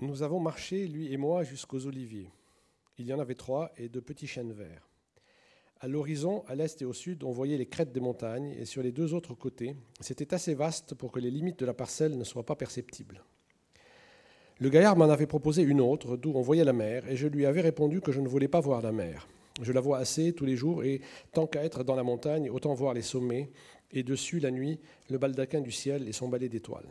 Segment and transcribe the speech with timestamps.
[0.00, 2.30] Nous avons marché, lui et moi, jusqu'aux oliviers.
[2.98, 4.88] Il y en avait trois et de petits chênes verts.
[5.80, 8.80] À l'horizon, à l'est et au sud, on voyait les crêtes des montagnes, et sur
[8.80, 12.22] les deux autres côtés, c'était assez vaste pour que les limites de la parcelle ne
[12.22, 13.24] soient pas perceptibles.
[14.60, 17.44] Le gaillard m'en avait proposé une autre, d'où on voyait la mer, et je lui
[17.44, 19.26] avais répondu que je ne voulais pas voir la mer.
[19.62, 21.00] Je la vois assez tous les jours, et
[21.32, 23.50] tant qu'à être dans la montagne, autant voir les sommets,
[23.90, 24.78] et dessus, la nuit,
[25.10, 26.88] le baldaquin du ciel et son balai d'étoiles.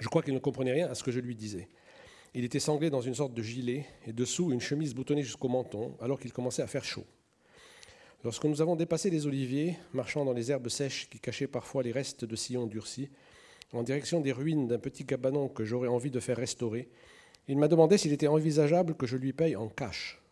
[0.00, 1.68] Je crois qu'il ne comprenait rien à ce que je lui disais.
[2.34, 5.94] Il était sanglé dans une sorte de gilet et dessous une chemise boutonnée jusqu'au menton,
[6.00, 7.04] alors qu'il commençait à faire chaud.
[8.24, 11.92] Lorsque nous avons dépassé les oliviers, marchant dans les herbes sèches qui cachaient parfois les
[11.92, 13.10] restes de sillons durcis,
[13.72, 16.88] en direction des ruines d'un petit cabanon que j'aurais envie de faire restaurer,
[17.48, 20.22] il m'a demandé s'il était envisageable que je lui paye en cash.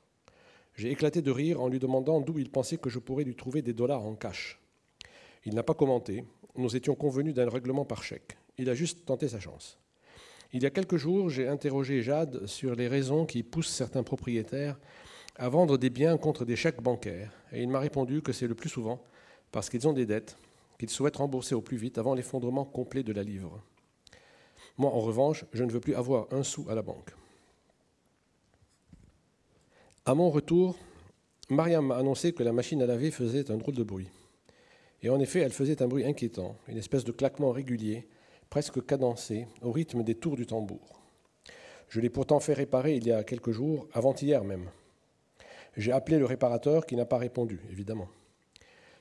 [0.76, 3.60] J'ai éclaté de rire en lui demandant d'où il pensait que je pourrais lui trouver
[3.60, 4.58] des dollars en cash.
[5.44, 6.24] Il n'a pas commenté.
[6.56, 8.38] Nous étions convenus d'un règlement par chèque.
[8.56, 9.78] Il a juste tenté sa chance.
[10.52, 14.78] Il y a quelques jours, j'ai interrogé Jade sur les raisons qui poussent certains propriétaires
[15.36, 18.56] à vendre des biens contre des chèques bancaires, et il m'a répondu que c'est le
[18.56, 19.00] plus souvent
[19.52, 20.36] parce qu'ils ont des dettes
[20.78, 23.62] qu'ils souhaitent rembourser au plus vite avant l'effondrement complet de la livre.
[24.76, 27.10] Moi, en revanche, je ne veux plus avoir un sou à la banque.
[30.06, 30.76] À mon retour,
[31.50, 34.08] Mariam m'a annoncé que la machine à laver faisait un drôle de bruit.
[35.02, 38.08] Et en effet, elle faisait un bruit inquiétant, une espèce de claquement régulier,
[38.50, 41.00] presque cadencé, au rythme des tours du tambour.
[41.88, 44.68] Je l'ai pourtant fait réparer il y a quelques jours, avant-hier même.
[45.76, 48.08] J'ai appelé le réparateur qui n'a pas répondu, évidemment.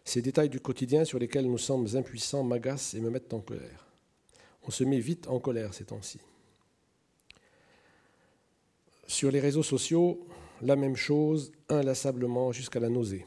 [0.05, 3.87] Ces détails du quotidien sur lesquels nous sommes impuissants m'agacent et me mettent en colère.
[4.67, 6.19] On se met vite en colère ces temps-ci.
[9.07, 10.27] Sur les réseaux sociaux,
[10.61, 13.25] la même chose, inlassablement jusqu'à la nausée.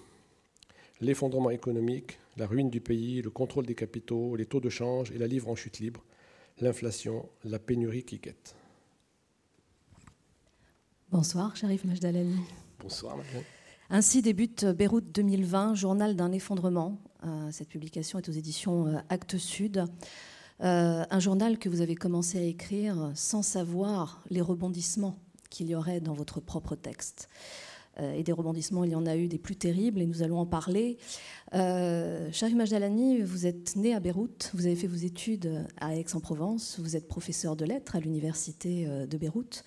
[1.00, 5.18] L'effondrement économique, la ruine du pays, le contrôle des capitaux, les taux de change et
[5.18, 6.02] la livre en chute libre,
[6.60, 8.54] l'inflation, la pénurie qui guette.
[11.10, 12.36] Bonsoir, Sharif Majdalani.
[12.80, 13.16] Bonsoir.
[13.90, 16.98] Ainsi débute Beyrouth 2020, journal d'un effondrement.
[17.24, 19.84] Euh, cette publication est aux éditions euh, Actes Sud.
[20.62, 25.18] Euh, un journal que vous avez commencé à écrire sans savoir les rebondissements
[25.50, 27.28] qu'il y aurait dans votre propre texte.
[28.00, 30.46] Et des rebondissements, il y en a eu des plus terribles et nous allons en
[30.46, 30.96] parler.
[31.54, 36.78] Euh, Sharif Majdalani, vous êtes né à Beyrouth, vous avez fait vos études à Aix-en-Provence,
[36.80, 39.64] vous êtes professeur de lettres à l'université de Beyrouth.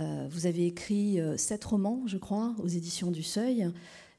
[0.00, 3.70] Euh, vous avez écrit euh, sept romans, je crois, aux éditions du Seuil.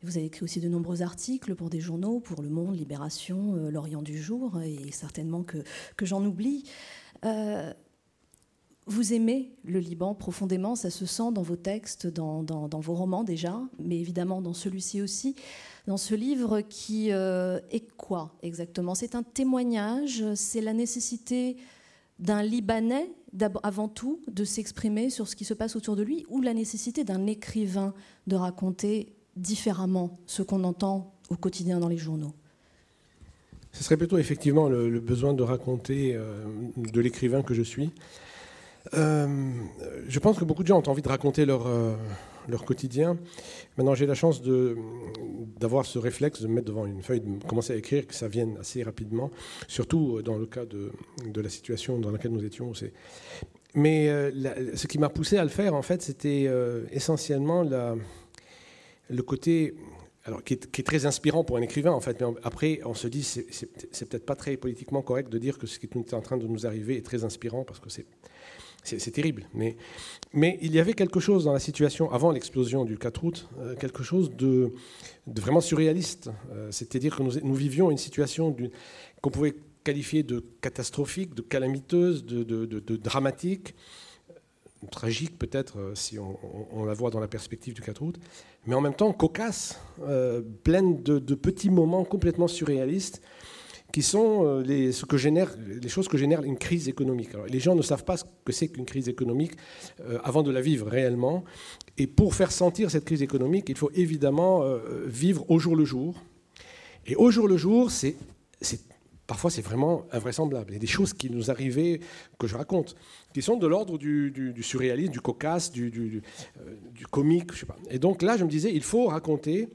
[0.04, 3.72] Vous avez écrit aussi de nombreux articles pour des journaux, pour Le Monde, Libération, euh,
[3.72, 5.60] L'Orient du Jour, et certainement que,
[5.98, 6.64] que j'en oublie.
[8.88, 13.60] Vous aimez le Liban profondément, ça se sent dans vos textes, dans, vos romans déjà,
[13.80, 15.36] mais évidemment dans celui-ci aussi,
[15.88, 18.96] dans ce livre qui est quoi exactement?
[18.96, 21.58] C'est un témoignage, c'est la nécessité
[22.20, 23.10] d'un Libanais,
[23.64, 27.04] avant tout, de s'exprimer sur ce qui se passe autour de lui, ou la nécessité
[27.04, 27.94] d'un écrivain
[28.28, 32.34] de raconter différemment ce qu'on entend au quotidien dans les journaux?
[33.72, 36.44] Ce serait plutôt effectivement le, besoin de raconter euh,
[36.76, 37.90] de l'écrivain que je suis.
[38.94, 39.52] Euh,
[40.08, 41.96] je pense que beaucoup de gens ont envie de raconter leur, euh,
[42.66, 43.18] quotidien.
[43.78, 44.42] Maintenant, j'ai la chance
[45.60, 48.28] d'avoir ce réflexe de me mettre devant une feuille, de commencer à écrire, que ça
[48.28, 49.32] vienne assez rapidement,
[49.68, 50.92] surtout dans le cas de,
[51.40, 52.74] la situation dans laquelle nous étions.
[53.74, 59.24] Mais euh, ce qui m'a poussé à le faire, en fait, c'était euh, essentiellement le
[59.24, 59.76] côté
[60.26, 62.20] alors, qui est, très inspirant pour un écrivain, en fait.
[62.20, 65.80] Mais après, on se dit, c'est peut-être pas très politiquement correct de dire que ce
[65.80, 68.06] qui est en train de nous arriver est très inspirant, parce que c'est
[68.84, 69.48] c'est terrible.
[69.54, 69.78] Mais,
[70.34, 74.04] il y avait quelque chose dans la situation avant l'explosion du 4 août, euh, quelque
[74.04, 74.72] chose de,
[75.28, 76.30] vraiment surréaliste.
[76.52, 78.56] Euh, c'est-à-dire que nous, vivions une situation
[79.22, 83.76] qu'on pouvait qualifier de catastrophique, de calamiteuse, de, dramatique,
[84.90, 88.20] tragique peut-être si on, la voit dans la perspective du 4 août,
[88.66, 93.22] mais en même temps cocasse, euh, pleine de, petits moments complètement surréalistes
[93.92, 97.30] qui sont euh, les, choses que génère une crise économique.
[97.48, 99.54] les gens ne savent pas ce que c'est qu'une crise économique
[100.02, 101.44] euh, avant de la vivre réellement.
[101.98, 105.86] Et pour faire sentir cette crise économique, il faut évidemment euh, vivre au jour le
[105.86, 106.16] jour.
[107.06, 108.16] Et au jour le jour, c'est
[109.28, 110.72] parfois c'est vraiment invraisemblable.
[110.72, 112.00] Il y a des choses qui nous arrivaient,
[112.38, 112.96] que je raconte,
[113.34, 116.22] qui sont de l'ordre du, du, surréalisme, du cocasse, du, du,
[117.10, 117.78] comique, je sais pas.
[117.90, 119.70] Et donc là, je me disais, il faut raconter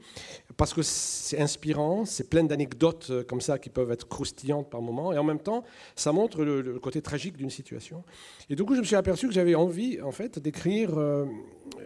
[0.55, 4.81] parce que c'est inspirant, c'est plein d'anecdotes euh, comme ça qui peuvent être croustillantes par
[4.81, 5.63] moments, et en même temps,
[5.95, 8.03] ça montre le, côté tragique d'une situation.
[8.49, 11.25] Et du coup, je me suis aperçu que j'avais envie, en fait, d'écrire euh,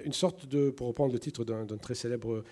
[0.06, 2.44] une sorte de, pour reprendre le titre d'un très célèbre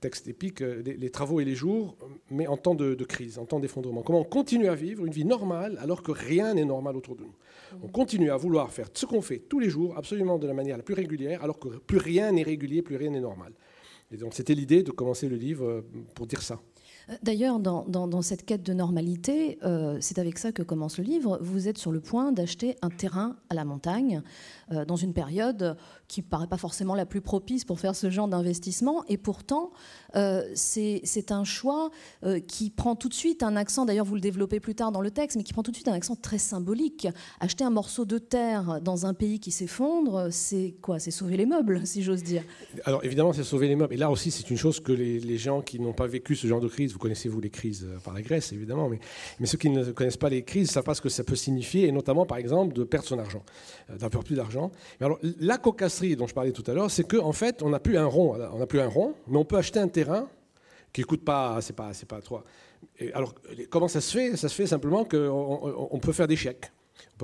[0.00, 1.96] texte épique, euh, les, travaux et les jours,
[2.30, 4.02] mais en temps de, crise, en temps d'effondrement.
[4.02, 7.22] Comment on continue à vivre une vie normale alors que rien n'est normal autour de
[7.22, 7.34] nous.
[7.82, 10.76] On continue à vouloir faire ce qu'on fait tous les jours, absolument de la manière
[10.76, 13.52] la plus régulière, alors que plus rien n'est régulier, plus rien n'est normal.
[14.10, 15.82] Et donc c'était l'idée de commencer le livre euh,
[16.14, 16.60] pour dire ça.
[17.22, 21.38] D'ailleurs, dans, cette quête de normalité, euh, c'est avec ça que commence le livre.
[21.40, 24.22] Vous êtes sur le point d'acheter un terrain à la montagne
[24.72, 25.76] euh, dans une période
[26.06, 29.04] qui ne paraît pas forcément la plus propice pour faire ce genre d'investissement.
[29.08, 29.70] Et pourtant,
[30.16, 31.90] euh, c'est un choix
[32.46, 35.10] qui prend tout de suite un accent, d'ailleurs vous le développez plus tard dans le
[35.10, 37.08] texte, mais qui prend tout de suite un accent très symbolique.
[37.40, 40.98] Acheter un morceau de terre dans un pays qui s'effondre, c'est quoi?
[40.98, 42.42] C'est sauver les meubles, si j'ose dire.
[42.84, 43.94] Alors évidemment, c'est sauver les meubles.
[43.94, 46.46] Et là aussi, c'est une chose que les, les gens qui n'ont pas vécu ce
[46.46, 48.98] genre de crise vous connaissez, vous, les crises euh, par la Grèce, évidemment, mais,
[49.38, 51.36] mais ceux qui ne connaissent pas les crises ne savent pas ce que ça peut
[51.36, 53.44] signifier, et notamment, par exemple, de perdre son argent,
[53.88, 54.72] euh, d'avoir plus d'argent.
[55.00, 57.78] Alors, la cocasserie dont je parlais tout à l'heure, c'est qu'en en fait, on n'a
[57.78, 60.28] plus un rond, on n'a plus un rond, mais on peut acheter un terrain
[60.92, 62.40] qui ne coûte pas, c'est pas, c'est pas trop.
[63.14, 63.32] alors,
[63.70, 64.36] comment ça se fait?
[64.36, 66.72] Ça se fait simplement qu'on on peut faire des chèques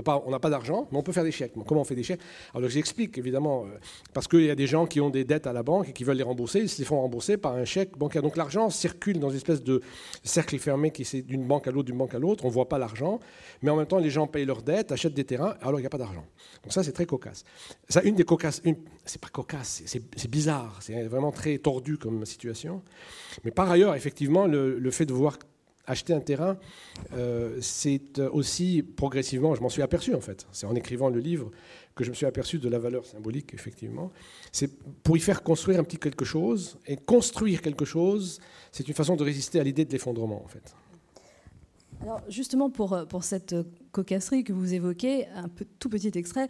[0.07, 1.53] on n'a pas d'argent, mais on peut faire des chèques.
[1.67, 2.21] comment on fait des chèques?
[2.55, 3.79] Alors j'explique évidemment, euh,
[4.13, 6.05] parce qu'il y a des gens qui ont des dettes à la banque et qui
[6.05, 8.23] veulent les rembourser, ils se les font rembourser par un chèque bancaire.
[8.23, 9.81] Donc l'argent circule dans une espèce de
[10.23, 12.45] cercle fermé qui est d'une banque à l'autre, d'une banque à l'autre.
[12.45, 13.21] On ne voit pas l'argent,
[13.63, 15.87] mais en même temps les gens payent leurs dettes, achètent des terrains, alors il n'y
[15.87, 16.25] a pas d'argent.
[16.63, 17.45] Donc ça c'est très cocasse.
[17.89, 18.63] Ça, une des cocasses,
[19.05, 22.83] c'est pas cocasse, c'est bizarre, c'est vraiment très tordu comme situation.
[23.45, 25.39] Mais par ailleurs, effectivement, le fait de voir
[25.87, 26.57] acheter un terrain,
[27.15, 31.51] euh, c'est aussi progressivement, je m'en suis aperçu en fait, c'est en écrivant le livre
[31.95, 34.11] que je me suis aperçu de la valeur symbolique, effectivement.
[34.51, 34.71] C'est
[35.03, 38.41] pour y faire construire un petit quelque chose, et construire quelque chose,
[38.73, 40.75] c'est une façon de résister à l'idée de l'effondrement en fait.
[42.05, 43.57] Alors justement pour, euh, pour cette
[43.91, 45.49] cocasserie que vous évoquez, un
[45.79, 46.49] tout petit extrait.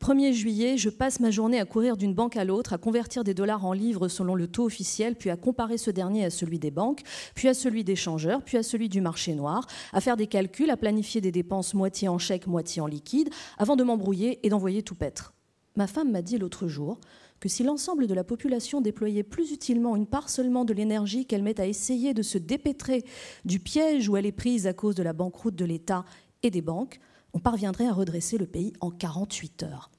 [0.00, 3.32] 1er juillet, je passe ma journée à courir d'une banque à l'autre, à convertir des
[3.32, 6.72] dollars en livres selon le taux officiel, puis à comparer ce dernier à celui des
[6.72, 7.02] banques,
[7.36, 10.70] puis à celui des changeurs, puis à celui du marché noir, à faire des calculs,
[10.70, 14.82] à planifier des dépenses moitié en chèque, moitié en liquide, avant de m'embrouiller et d'envoyer
[14.82, 15.34] tout paître.
[15.76, 16.98] Ma femme m'a dit l'autre jour,
[17.40, 21.42] que si l'ensemble de la population déployait plus utilement une part seulement de l'énergie qu'elle
[21.42, 23.04] met à essayer de se dépêtrer
[23.44, 26.04] du piège où elle est prise à cause de la banqueroute de l'État
[26.42, 26.98] et des banques,
[27.32, 29.90] on parviendrait à redresser le pays en 48 heures.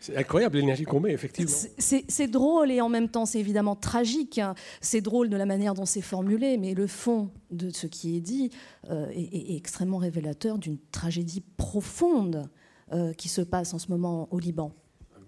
[0.00, 1.52] C'est incroyable l'énergie qu'on met, effectivement.
[1.78, 4.40] C'est drôle et en même temps c'est évidemment tragique.
[4.80, 8.20] C'est drôle de la manière dont c'est formulé, mais le fond de ce qui est
[8.20, 8.50] dit
[8.90, 12.48] euh, est, extrêmement révélateur d'une tragédie profonde
[12.92, 14.72] euh, qui se passe en ce moment au Liban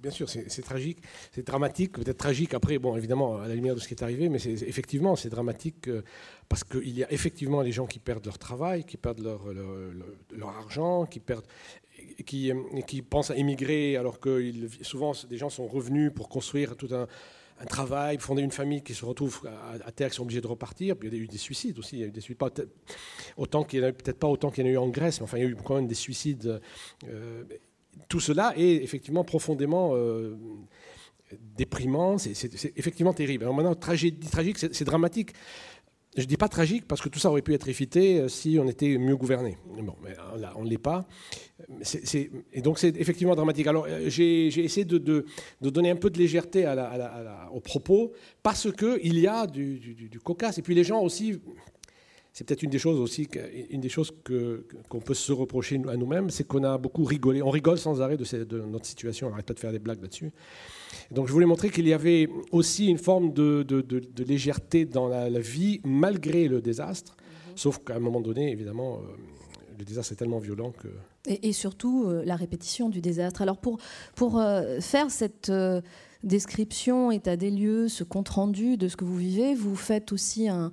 [0.00, 0.98] bien sûr, c'est tragique,
[1.32, 4.28] c'est dramatique, peut-être tragique après, bon, évidemment, à la lumière de ce qui est arrivé,
[4.28, 6.02] mais effectivement, c'est dramatique euh,
[6.48, 11.06] parce qu'il y a effectivement les gens qui perdent leur travail, qui perdent leur, argent,
[11.06, 11.46] qui, perdent,
[12.26, 12.52] qui,
[12.86, 14.52] qui, pensent à émigrer alors que
[14.82, 17.06] souvent des gens sont revenus pour construire tout un,
[17.66, 19.46] travail, fonder une famille qui se retrouve
[19.84, 20.96] à, terre, qui sont obligés de repartir.
[21.02, 21.96] Il y a eu des suicides aussi.
[21.96, 24.88] Il y a eu des suicides, peut-être pas autant qu'il y en a eu en
[24.88, 26.58] Grèce, mais enfin il y a eu quand même des suicides.
[27.06, 27.44] Euh,
[28.08, 30.36] tout cela est effectivement profondément euh,
[31.56, 33.44] déprimant, c'est effectivement terrible.
[33.44, 35.32] Alors maintenant, tragédie, tragique, c'est dramatique.
[36.16, 38.58] Je ne dis pas tragique parce que tout ça aurait pu être évité euh, si
[38.60, 39.56] on était mieux gouverné.
[40.02, 41.06] Mais là, on ne l'est pas.
[42.52, 43.68] et donc c'est effectivement dramatique.
[43.68, 45.24] Alors j'ai essayé de,
[45.60, 46.66] donner un peu de légèreté
[47.52, 50.58] aux propos parce qu'il y a du, cocasse.
[50.58, 51.40] Et puis les gens aussi
[52.40, 53.28] c'est peut-être une des choses aussi,
[53.68, 54.14] une des choses
[54.88, 57.42] qu'on peut se reprocher à nous-mêmes, c'est qu'on a beaucoup rigolé.
[57.42, 59.26] On rigole sans arrêt de, notre situation.
[59.26, 60.32] On n'arrête pas de faire des blagues là-dessus.
[61.10, 63.66] Donc je voulais montrer qu'il y avait aussi une forme de,
[64.26, 67.14] légèreté dans la, vie malgré le désastre.
[67.18, 67.56] Mhm.
[67.56, 69.16] Sauf qu'à un moment donné, évidemment, euh,
[69.78, 70.88] le désastre est tellement violent que...
[71.26, 73.42] Et, surtout euh, la répétition du désastre.
[73.42, 73.76] Alors pour,
[74.14, 75.52] pour euh, faire cette
[76.22, 79.54] description, état des lieux, ce compte-rendu de ce que vous vivez.
[79.54, 80.70] Vous faites aussi un,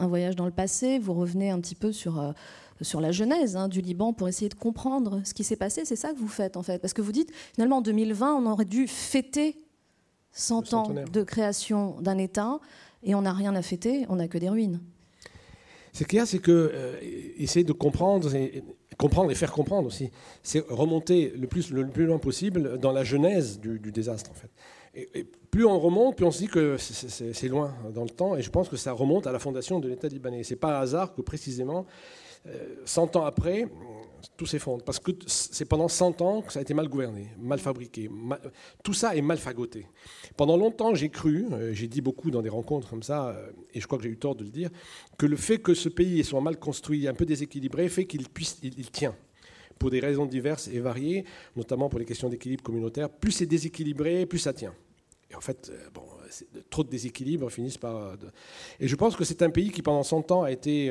[0.00, 2.32] voyage dans le passé, vous revenez un petit peu sur, euh,
[2.80, 5.84] sur la genèse hein, du Liban pour essayer de comprendre ce qui s'est passé.
[5.84, 6.78] C'est ça que vous faites en fait.
[6.78, 9.56] Parce que vous dites, finalement, en 2020, on aurait dû fêter
[10.32, 12.58] 100 ans de création d'un État
[13.02, 14.80] et on n'a rien à fêter, on n'a que des ruines.
[15.92, 16.96] Ce qu'il y a, c'est que euh,
[17.38, 18.62] essayer de comprendre et,
[18.98, 20.10] comprendre et faire comprendre aussi,
[20.42, 24.34] c'est remonter le plus, le plus loin possible dans la genèse du, du désastre en
[24.34, 24.50] fait.
[24.94, 28.42] Et, plus on remonte, plus on se dit que c'est loin dans le temps, et
[28.42, 30.42] je pense que ça remonte à la fondation de l'État libanais.
[30.42, 31.86] C'est pas un hasard que précisément,
[32.84, 33.66] 100 euh, ans après,
[34.36, 37.58] tout s'effondre, parce que c'est pendant 100 ans que ça a été mal gouverné, mal
[37.58, 38.10] fabriqué,
[38.82, 39.86] tout ça est mal fagoté.
[40.36, 43.80] Pendant longtemps, j'ai cru, euh, j'ai dit beaucoup dans des rencontres comme ça, euh, et
[43.80, 44.70] je crois que j'ai eu tort de le dire,
[45.16, 48.28] que le fait que ce pays soit mal construit, un peu déséquilibré, fait qu'il
[48.90, 49.14] tient
[49.78, 51.24] pour des raisons diverses et variées,
[51.56, 53.08] notamment pour les questions d'équilibre communautaire.
[53.08, 54.74] Plus c'est déséquilibré, plus ça tient.
[55.30, 58.16] Et en fait, euh, trop de déséquilibres finissent par.
[58.80, 60.90] Et je pense que c'est un pays qui, pendant 100 ans, a été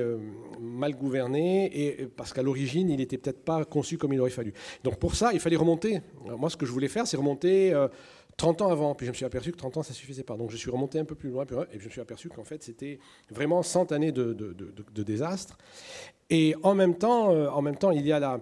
[0.59, 4.53] mal gouverné, et, parce qu'à l'origine, il n'était peut-être pas conçu comme il aurait fallu.
[4.83, 6.01] Donc pour ça, il fallait remonter.
[6.37, 7.73] moi, ce que je voulais faire, c'est remonter
[8.37, 8.95] 30 ans avant.
[8.95, 10.37] Puis je me suis aperçu que 30 ans, ça suffisait pas.
[10.37, 12.63] Donc je suis remonté un peu plus loin, et je me suis aperçu qu'en fait,
[12.63, 14.33] c'était vraiment 100 années de,
[15.03, 15.57] désastre.
[16.29, 18.41] Et en même temps, euh, en même temps il y a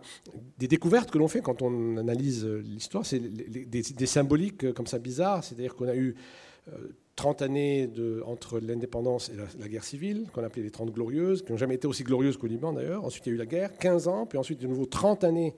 [0.57, 3.05] des découvertes que l'on fait quand on analyse euh, l'histoire.
[3.05, 5.43] C'est des, symboliques euh, comme ça bizarres.
[5.43, 6.15] C'est-à-dire qu'on a eu
[7.15, 7.89] 30 années
[8.25, 11.87] entre l'indépendance et la, guerre civile, qu'on appelait les 30 glorieuses, qui n'ont jamais été
[11.87, 13.05] aussi glorieuses qu'au Liban d'ailleurs.
[13.05, 15.55] Ensuite, il y a eu la guerre, 15 ans, puis ensuite de nouveau 30 années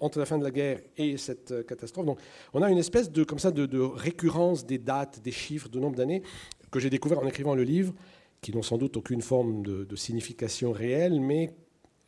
[0.00, 2.06] entre la fin de la guerre et cette euh, catastrophe.
[2.06, 2.18] Donc,
[2.52, 5.96] on a une espèce de, comme ça, de, récurrence des dates, des chiffres, de nombre
[5.96, 6.22] d'années
[6.70, 7.94] que j'ai découvert en écrivant le livre,
[8.42, 11.54] qui n'ont sans doute aucune forme de, signification réelle, mais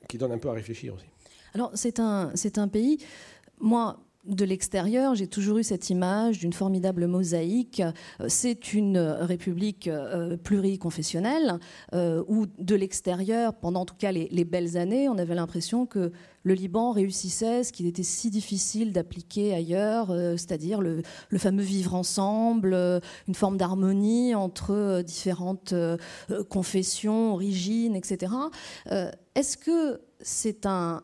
[0.08, 1.06] qui donnent un peu à réfléchir aussi.
[1.54, 2.98] Alors, c'est un, c'est un pays.
[3.60, 7.80] Moi, de l'extérieur, j'ai toujours eu cette image d'une formidable mosaïque.
[7.80, 9.88] Euh, c'est une république
[10.44, 11.58] pluriconfessionnelle
[11.94, 16.12] où, de l'extérieur, pendant en tout cas les belles années, on avait l'impression que
[16.48, 21.02] le Liban réussissait ce qu'il était si difficile d'appliquer ailleurs, euh, c'est-à-dire le,
[21.36, 25.74] fameux vivre ensemble, euh, une forme d'harmonie entre euh, différentes
[26.48, 28.32] confessions, origines, etc.
[29.34, 31.02] Est-ce que c'est un,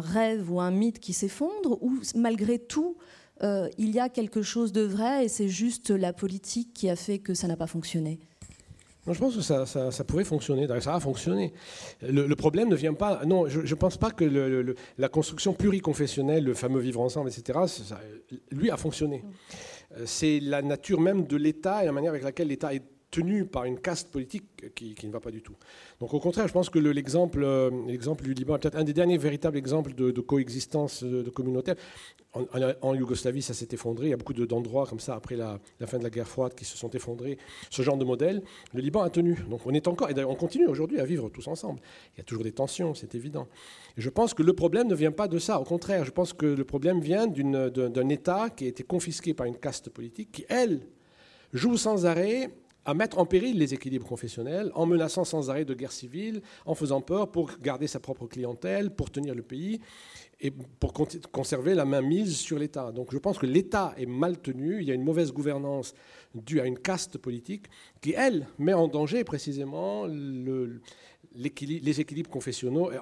[0.00, 2.96] rêve ou un mythe qui s'effondre ou malgré tout,
[3.42, 7.18] il y a quelque chose de vrai et c'est juste la politique qui a fait
[7.18, 8.20] que ça n'a pas fonctionné?
[9.10, 10.68] Je pense que ça, ça, pourrait fonctionner.
[10.80, 11.52] Ça a fonctionné.
[12.02, 13.24] Le, problème ne vient pas.
[13.24, 17.58] Non, je ne pense pas que la construction pluriconfessionnelle, le fameux vivre ensemble, etc.,
[18.52, 19.24] lui a fonctionné.
[19.96, 23.44] Euh, c'est la nature même de l'État et la manière avec laquelle l'État est tenu
[23.44, 25.54] par une caste politique qui, ne va pas du tout.
[26.00, 29.18] Donc au contraire, je pense que l'exemple euh, du Liban est peut-être un des derniers
[29.18, 31.76] véritables exemples de, coexistence de communautaire.
[32.80, 34.06] En, Yougoslavie, ça s'est effondré.
[34.06, 36.64] Il y a beaucoup d'endroits comme ça, après la, fin de la guerre froide, qui
[36.64, 37.36] se sont effondrés.
[37.68, 38.42] Ce genre de modèle,
[38.72, 39.36] le Liban a tenu.
[39.50, 41.80] Donc on est encore, et on continue aujourd'hui à vivre tous ensemble.
[42.14, 43.46] Il y a toujours des tensions, c'est évident.
[43.98, 45.60] Et je pense que le problème ne vient pas de ça.
[45.60, 49.44] Au contraire, je pense que le problème vient d'un État qui a été confisqué par
[49.44, 50.80] une caste politique qui, elle,
[51.52, 52.48] joue sans arrêt
[52.84, 56.74] à mettre en péril les équilibres confessionnels, en menaçant sans arrêt de guerre civile, en
[56.74, 59.80] faisant peur pour garder sa propre clientèle, pour tenir le pays
[60.40, 60.92] et pour
[61.30, 62.90] conserver la main mise sur l'État.
[62.90, 65.94] Donc je pense que l'État est mal tenu, il y a une mauvaise gouvernance
[66.34, 67.66] due à une caste politique
[68.00, 70.80] qui, elle, met en danger précisément le,
[71.34, 72.98] les équilibres confessionnels,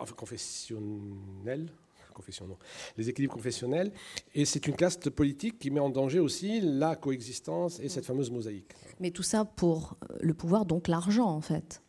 [2.96, 3.92] les équilibres confessionnels.
[4.34, 8.30] Et c'est une caste politique qui met en danger aussi la coexistence et cette fameuse
[8.30, 8.72] mosaïque.
[9.00, 11.82] Mais tout ça pour le pouvoir, donc l'argent en fait.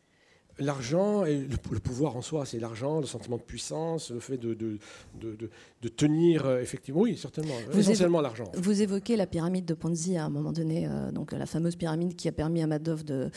[0.61, 4.53] L'argent et le, pouvoir en soi, c'est l'argent, le sentiment de puissance, le fait de,
[4.53, 4.77] de,
[5.19, 8.51] de, tenir, euh, effectivement, oui, certainement, essentiellement l'argent.
[8.55, 12.15] Vous évoquez la pyramide de Ponzi à un moment donné, euh, donc la fameuse pyramide
[12.15, 13.31] qui a permis à Madoff de,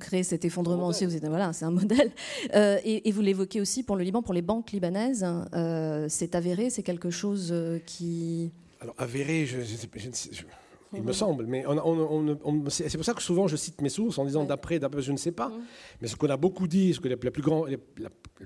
[0.00, 1.06] créer cet effondrement aussi.
[1.06, 2.10] Vous voilà, c'est un modèle.
[2.54, 5.24] Euh, et, vous l'évoquez aussi pour le Liban, pour les banques libanaises.
[6.08, 7.54] c'est avéré, c'est quelque chose
[7.86, 8.50] qui.
[8.80, 9.76] Alors avéré, je, je,
[10.32, 10.42] je,
[10.94, 11.46] il me semble.
[11.46, 11.64] Mais
[12.68, 15.16] c'est pour ça que souvent je cite mes sources en disant d'après, d'après, je ne
[15.16, 15.48] sais pas.
[15.48, 15.60] Mm.
[16.00, 17.78] Mais ce qu'on a beaucoup dit, ce que le plus, grand, le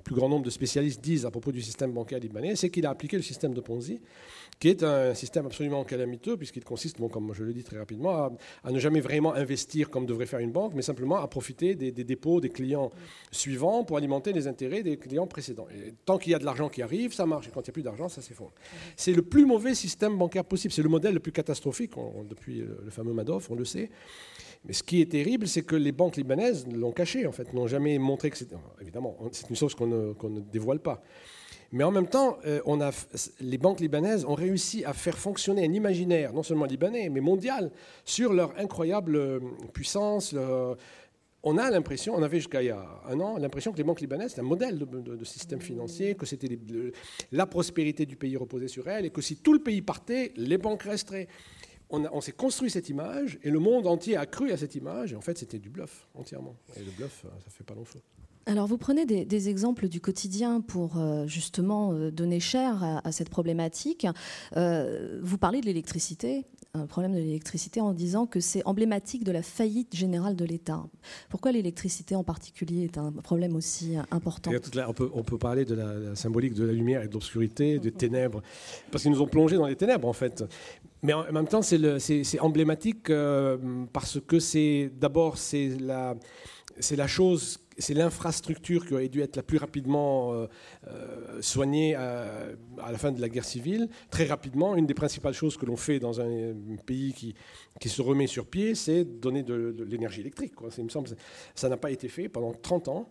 [0.00, 2.90] plus grand nombre de spécialistes disent à propos du système bancaire libanais, c'est qu'il a
[2.90, 4.00] appliqué le système de Ponzi
[4.58, 8.30] qui est un système absolument calamiteux, puisqu'il consiste, bon, comme je le dis très rapidement,
[8.62, 11.92] à, ne jamais vraiment investir comme devrait faire une banque, mais simplement à profiter des,
[11.92, 12.90] dépôts des clients
[13.30, 15.66] suivants pour alimenter les intérêts des clients précédents.
[15.74, 17.48] Et tant qu'il y a de l'argent qui arrive, ça marche.
[17.48, 18.52] Et quand il n'y a plus d'argent, ça s'effondre.
[18.96, 20.72] C'est le plus mauvais système bancaire possible.
[20.72, 21.92] C'est le modèle le plus catastrophique
[22.28, 23.90] depuis le fameux Madoff, on le sait.
[24.64, 27.66] Mais ce qui est terrible, c'est que les banques libanaises l'ont caché, en fait, n'ont
[27.66, 28.56] jamais montré que c'était.
[28.80, 31.02] Évidemment, c'est une chose qu'on ne dévoile pas.
[31.72, 32.60] Mais en même temps, euh,
[33.40, 37.70] les banques libanaises ont réussi à faire fonctionner un imaginaire, non seulement libanais, mais mondial,
[38.04, 39.40] sur leur incroyable euh,
[39.72, 40.34] puissance.
[41.42, 44.00] on a l'impression, on avait jusqu'à il y a un an, l'impression que les banques
[44.00, 46.58] libanaises, c'est un modèle de, système financier, que c'était
[47.32, 50.58] la prospérité du pays reposait sur elles, et que si tout le pays partait, les
[50.58, 51.28] banques resteraient.
[51.90, 55.12] On, on s'est construit cette image, et le monde entier a cru à cette image,
[55.12, 56.56] et en fait, c'était du bluff, entièrement.
[56.76, 58.00] Et le bluff, ça fait pas long feu.
[58.46, 63.30] Alors vous prenez des, exemples du quotidien pour euh, justement euh, donner chair à, cette
[63.30, 64.06] problématique.
[64.56, 69.32] Euh, vous parlez de l'électricité, un problème de l'électricité en disant que c'est emblématique de
[69.32, 70.84] la faillite générale de l'État.
[71.30, 74.50] Pourquoi l'électricité en particulier est un problème aussi important?
[75.14, 78.42] On, peut, parler de la, symbolique de la lumière et de l'obscurité, des ténèbres,
[78.90, 80.44] parce qu'ils nous ont plongés dans les ténèbres en fait.
[81.02, 83.10] Mais en même temps, c'est emblématique
[83.92, 86.16] parce que c'est d'abord c'est la
[86.80, 90.46] c'est la chose, c'est l'infrastructure qui aurait dû être la plus rapidement euh,
[90.88, 93.88] euh, soignée à, la fin de la guerre civile.
[94.10, 96.54] Très rapidement, une des principales choses que l'on fait dans un
[96.86, 97.34] pays qui,
[97.80, 100.52] qui se remet sur pied, c'est donner de, l'énergie électrique.
[101.54, 103.08] Ça n'a pas été fait pendant 30 ans.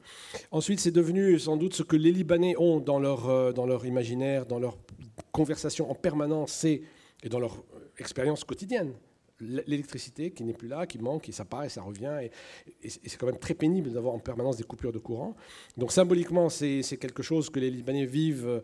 [0.51, 3.85] Ensuite, c'est devenu sans doute ce que les Libanais ont dans leur, euh, dans leur
[3.85, 4.77] imaginaire, dans leur
[5.31, 6.83] conversation en permanence et
[7.29, 7.63] dans leur
[7.97, 8.93] expérience quotidienne
[9.39, 12.13] l'électricité qui n'est plus là, qui manque, et ça part et ça revient.
[12.21, 15.35] Et, c'est quand même très pénible d'avoir en permanence des coupures de courant.
[15.77, 18.61] Donc symboliquement, c'est quelque chose que les Libanais vivent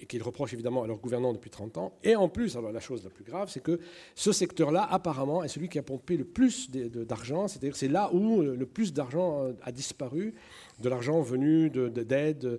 [0.00, 1.92] et qu'ils reprochent évidemment à leur gouvernants depuis 30 ans.
[2.04, 3.80] Et en plus, alors la chose la plus grave, c'est que
[4.14, 8.42] ce secteur-là, apparemment, est celui qui a pompé le plus d'argent, c'est-à-dire c'est là où
[8.42, 10.34] le plus d'argent a disparu,
[10.80, 12.58] de l'argent venu d'aide.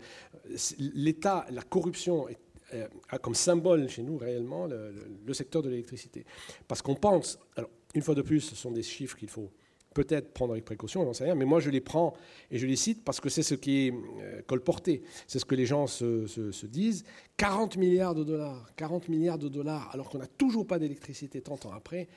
[0.77, 2.48] L'État, la corruption est euh,
[3.09, 6.25] a comme symbole chez nous réellement le, secteur de l'électricité.
[6.67, 9.51] Parce qu'on pense, alors une fois de plus, ce sont des chiffres qu'il faut
[9.93, 12.13] peut-être prendre avec précaution, j'en sais rien, mais moi je les prends
[12.51, 15.55] et je les cite parce que c'est ce qui est euh, colporté, c'est ce que
[15.55, 17.03] les gens se, se, disent.
[17.37, 21.65] 40 milliards de dollars, 40 milliards de dollars, alors qu'on n'a toujours pas d'électricité 30
[21.65, 22.07] ans après,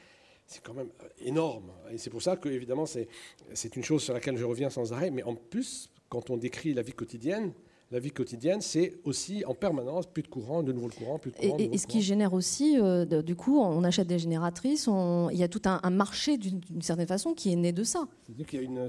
[0.47, 1.73] c'est quand même euh, énorme.
[1.91, 5.11] Et c'est pour ça que, évidemment, c'est une chose sur laquelle je reviens sans arrêt,
[5.11, 7.53] mais en plus, quand on décrit la vie quotidienne,
[7.93, 11.37] la vie quotidienne, c'est aussi en permanence plus de courant, de nouveaux courants, plus de
[11.37, 11.59] courant.
[11.59, 14.89] Et, ce qui génère aussi, euh, du coup, on achète des génératrices,
[15.31, 18.09] il y a tout un, marché d'une certaine façon qui est né de ça.
[18.25, 18.89] C'est-à-dire qu'il y a une,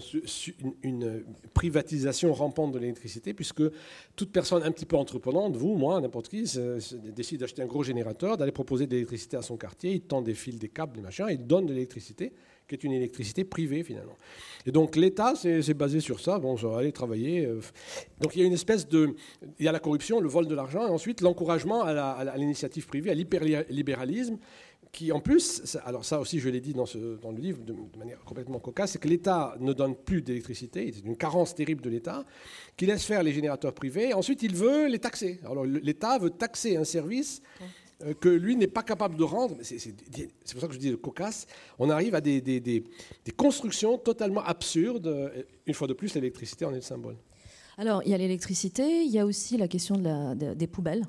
[0.83, 3.63] une, privatisation rampante de l'électricité, puisque
[4.15, 6.45] toute personne un petit peu entreprenante, vous, moi, n'importe qui,
[7.13, 10.33] décide d'acheter un gros générateur, d'aller proposer de l'électricité à son quartier, il tend des
[10.33, 12.31] fils, des câbles, des machins, il donne de l'électricité
[12.67, 14.15] qui est une électricité privée finalement.
[14.65, 16.39] Et donc l'État, c'est basé sur ça.
[16.39, 17.45] Bon, je vais aller travailler.
[17.45, 17.59] Euh,
[18.21, 19.15] donc il y a une espèce de...
[19.59, 23.11] Il y a la corruption, le vol de l'argent, et ensuite l'encouragement à l'initiative privée,
[23.11, 24.37] à l'hyperlibéralisme,
[24.93, 28.59] qui en plus, alors ça aussi je l'ai dit dans, le livre de, manière complètement
[28.59, 32.23] cocasse, c'est que l'État ne donne plus d'électricité, c'est une carence terrible de l'État,
[32.77, 35.39] qui laisse faire les générateurs privés, ensuite il veut les taxer.
[35.45, 37.41] Alors l'État veut taxer un service
[38.19, 39.57] que lui n'est pas capable de rendre.
[39.61, 39.93] C'est
[40.51, 41.47] pour ça que je dis le cocasse.
[41.79, 42.83] On arrive à des, des, des,
[43.35, 45.07] constructions totalement absurdes.
[45.07, 47.17] Euh, une fois de plus, l'électricité en est le symbole.
[47.77, 51.05] Alors, il y a l'électricité, il y a aussi la question de la, des poubelles.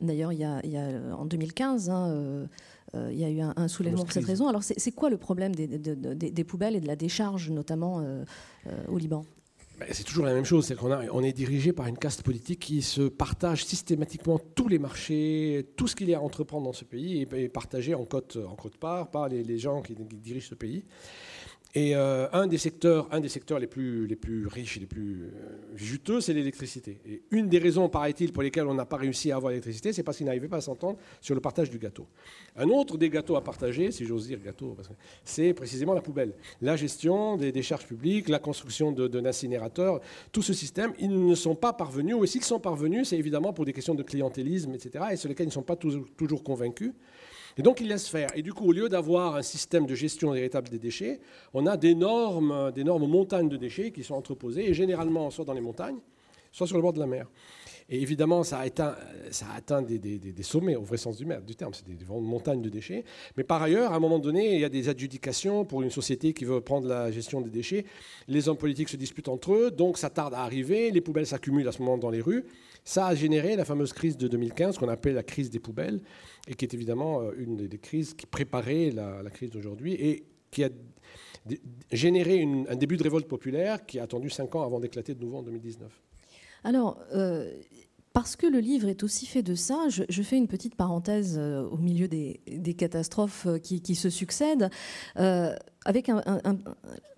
[0.00, 4.12] D'ailleurs, il, y a, en 2015, hein, euh, il y a eu un, soulèvement pour
[4.12, 4.48] cette raison.
[4.48, 8.04] Alors, c'est quoi le problème des, des, poubelles et de la décharge, notamment
[8.88, 9.24] au Liban?
[9.90, 12.82] C'est toujours la même chose, c'est qu'on on est dirigé par une caste politique qui
[12.82, 16.84] se partage systématiquement tous les marchés, tout ce qu'il y a à entreprendre dans ce
[16.84, 20.84] pays est, partagé en côte en côte part par les, gens qui, dirigent ce pays.
[21.74, 24.06] Et euh, un, des secteurs, un des secteurs les plus,
[24.46, 25.28] riches et les plus euh,
[25.74, 27.00] juteux, c'est l'électricité.
[27.06, 30.02] Et une des raisons, paraît-il, pour lesquelles on n'a pas réussi à avoir l'électricité, c'est
[30.02, 32.06] parce qu'ils n'arrivaient pas à s'entendre sur le partage du gâteau.
[32.56, 34.76] Un autre des gâteaux à partager, si j'ose dire gâteau,
[35.24, 36.34] c'est précisément la poubelle.
[36.60, 41.54] La gestion des décharges publiques, la construction d'un incinérateur, tout ce système, ils ne sont
[41.54, 45.16] pas parvenus, ou s'ils sont parvenus, c'est évidemment pour des questions de clientélisme, etc., et
[45.16, 46.92] sur lesquels ils ne sont pas toujours convaincus.
[47.58, 48.30] Et donc, ils laissent faire.
[48.34, 51.20] Et du coup, au lieu d'avoir un système de gestion véritable des déchets,
[51.52, 52.72] on a d'énormes,
[53.06, 55.98] montagnes de déchets qui sont entreposées, et généralement soit dans les montagnes,
[56.50, 57.26] soit sur le bord de la mer.
[57.88, 61.94] Et évidemment, ça a atteint, des, sommets, au vrai sens du, du terme, c'est des,
[61.94, 63.04] des, montagnes de déchets.
[63.36, 66.32] Mais par ailleurs, à un moment donné, il y a des adjudications pour une société
[66.32, 67.84] qui veut prendre la gestion des déchets.
[68.28, 71.68] Les hommes politiques se disputent entre eux, donc ça tarde à arriver, les poubelles s'accumulent
[71.68, 72.46] à ce moment dans les rues.
[72.84, 76.00] Ça a généré la fameuse crise de 2015, qu'on appelle la crise des poubelles,
[76.48, 80.64] et qui est évidemment euh, une des crises qui préparait la, crise d'aujourd'hui et qui
[80.64, 80.68] a
[81.90, 85.38] généré un début de révolte populaire qui a attendu cinq ans avant d'éclater de nouveau
[85.38, 85.90] en 2019.
[86.64, 87.52] Alors, euh,
[88.12, 91.62] parce que le livre est aussi fait de ça, je, fais une petite parenthèse euh,
[91.62, 92.40] au milieu des,
[92.76, 94.70] catastrophes qui, se succèdent,
[95.14, 96.22] avec un,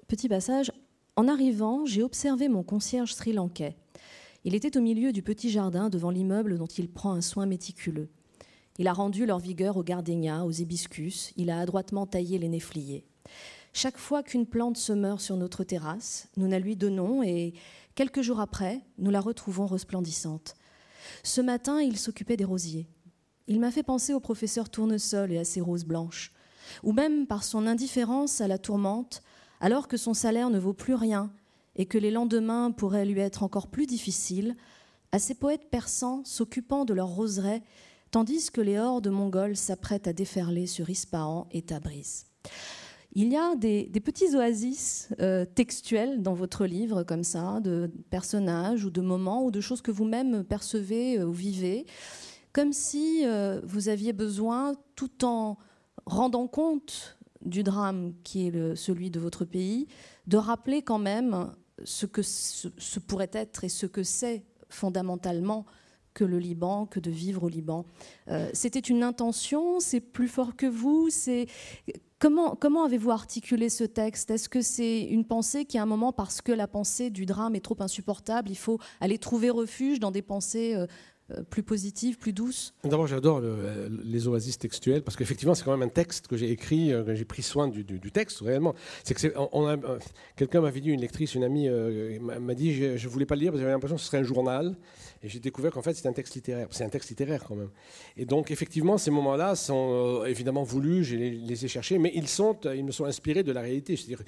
[0.07, 0.71] petit passage.
[1.17, 3.77] En arrivant, j'ai observé mon concierge sri-lankais.
[4.47, 8.11] Il était au milieu du petit jardin devant l'immeuble dont il prend un soin méticuleux.
[8.77, 13.07] Il a rendu leur vigueur aux gardénias, aux hibiscus, il a adroitement taillé les néfliers.
[13.73, 17.55] Chaque fois qu'une plante se meurt sur notre terrasse, nous la lui donnons et,
[17.95, 20.55] quelques jours après, nous la retrouvons resplendissante.
[21.23, 22.87] Ce matin, il s'occupait des rosiers.
[23.47, 26.33] Il m'a fait penser au professeur Tournesol et à ses roses blanches,
[26.83, 29.23] ou même par son indifférence à la tourmente,
[29.61, 31.33] alors que son salaire ne vaut plus rien
[31.77, 34.57] et que les lendemains pourraient lui être encore plus difficiles,
[35.13, 37.63] à ces poètes persans s'occupant de leurs roseraies
[38.15, 42.27] tandis que les hordes mongoles s'apprêtent à déferler sur Ispahan et Tabriz.
[43.17, 48.85] Il y a des, petits oasis euh, textuels dans votre livre, comme ça, de personnages
[48.85, 51.87] ou de moments ou de choses que vous-même percevez euh, ou vivez,
[52.53, 55.59] comme si euh, vous aviez besoin, tout en
[56.07, 59.89] rendant compte du drame qui est celui de votre pays,
[60.29, 61.51] de rappeler quand même
[61.83, 65.67] ce que ce, pourrait être et ce que c'est fondamentalement
[66.13, 67.85] que le Liban, que de vivre au Liban.
[68.29, 71.09] Euh, c'était une intention, c'est plus fort que vous.
[71.11, 71.47] C'est
[72.21, 74.31] comment, comment avez-vous articulé ce texte?
[74.31, 77.57] Est-ce que c'est une pensée qui, à un moment, parce que la pensée du drame
[77.57, 80.87] est trop insupportable, il faut aller trouver refuge dans des pensées euh,
[81.51, 83.41] plus positive, plus douce D'abord, j'adore
[84.05, 87.15] les oasis textuelles parce qu'effectivement, c'est quand même un texte que j'ai écrit, euh, que
[87.15, 88.75] j'ai pris soin du, texte réellement.
[89.03, 89.99] C'est que euh,
[90.37, 91.69] quelqu'un m'avait dit, une lectrice, une amie
[92.21, 94.19] m'a dit, je, ne voulais pas le lire parce que j'avais l'impression que ce serait
[94.19, 94.77] un journal,
[95.23, 96.69] et j'ai découvert qu'en fait, c'est un texte littéraire.
[96.71, 97.71] C'est un texte littéraire quand même.
[98.17, 102.59] Et donc, effectivement, ces moments-là sont évidemment voulus, j'ai les, ai cherchés, mais ils sont,
[102.75, 103.97] ils me sont inspirés de la réalité.
[103.97, 104.23] C'est-à-dire,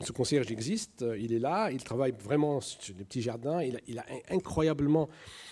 [0.00, 4.04] ce concierge existe, il est là, il travaille vraiment sur des petits jardins, il a
[4.30, 5.08] incroyablement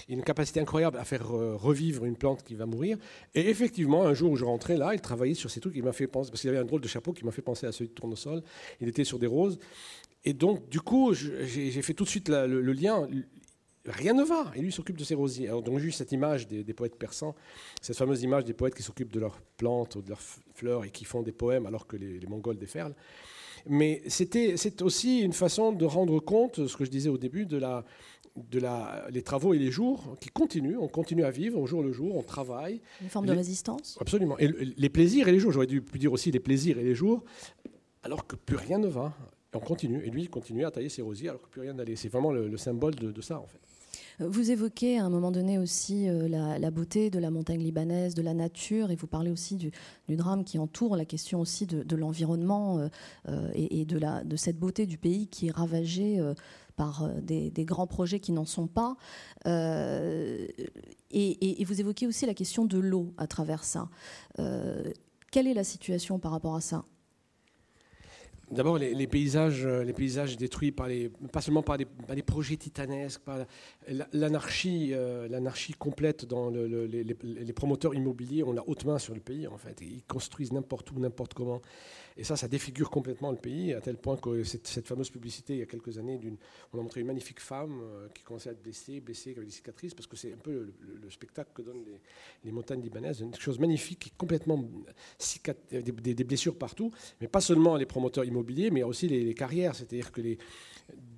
[0.09, 2.99] une capacité incroyable à faire euh, revivre une plante qui va mourir.
[3.35, 5.93] Et effectivement, un jour où je rentrais là, il travaillait sur ces trucs, il m'a
[5.93, 7.89] fait penser, parce qu'il avait un drôle de chapeau qui m'a fait penser à celui
[7.89, 8.43] de tournesol.
[8.81, 9.59] Il était sur des roses.
[10.25, 13.09] Et donc, du coup, j'ai fait tout de suite le, lien
[13.87, 14.53] rien ne va.
[14.55, 15.49] Et lui s'occupe de ses rosiers.
[15.49, 17.35] Alors, donc, juste cette image des, poètes persans,
[17.81, 20.21] cette fameuse image des poètes qui s'occupent de leurs plantes ou de leurs
[20.55, 22.95] fleurs et qui font des poèmes alors que les, les Mongols déferlent.
[23.67, 27.57] Mais c'est aussi une façon de rendre compte, ce que je disais au début, de
[27.57, 27.85] la,
[28.37, 30.79] de la, les travaux et les jours qui continuent.
[30.79, 32.81] On continue à vivre au jour le jour, on travaille.
[33.01, 33.99] Une forme de résistance?
[34.01, 34.39] Absolument.
[34.39, 37.25] Et les plaisirs et les jours, j'aurais dû dire aussi les plaisirs et les jours,
[38.03, 39.13] alors que plus rien ne va.
[39.55, 40.03] on continue.
[40.05, 41.97] Et lui, il continue à tailler ses rosiers alors que plus rien n'allait.
[41.97, 43.61] C'est vraiment le, symbole de, ça, en fait.
[44.21, 48.21] Vous évoquez à un moment donné aussi euh, la, beauté de la montagne libanaise, de
[48.21, 49.73] la nature, et vous parlez aussi du,
[50.11, 52.89] drame qui entoure la question aussi de, l'environnement euh,
[53.31, 56.21] euh, et, de, la, de cette beauté du pays qui est ravagée
[56.77, 58.97] par des, grands projets qui n'en sont pas.
[59.47, 60.55] Et,
[61.65, 63.89] vous évoquez aussi la question de l'eau à travers ça.
[64.37, 66.85] Quelle est la situation par rapport à ça?
[68.51, 71.87] D'abord, les, paysages, les paysages détruits par les, pas seulement par des,
[72.23, 73.39] projets titanesques, par
[74.13, 74.93] l'anarchie,
[75.29, 79.57] l'anarchie complète dans les, les, promoteurs immobiliers ont la haute main sur le pays en
[79.57, 79.81] fait.
[79.83, 81.61] Ils construisent n'importe où, n'importe comment.
[82.21, 85.61] Et ça, ça défigure complètement le pays, à tel point que cette, fameuse publicité, il
[85.61, 86.21] y a quelques années,
[86.71, 89.47] on a montré une magnifique femme euh, qui commençait à être blessée, blessée, qui avait
[89.47, 90.71] des cicatrices, parce que c'est un peu
[91.03, 91.83] le, spectacle que donnent
[92.45, 94.63] les, montagnes libanaises, une chose magnifique, complètement
[95.71, 100.13] des, des, blessures partout, mais pas seulement les promoteurs immobiliers, mais aussi les, carrières, c'est-à-dire
[100.13, 100.37] que les,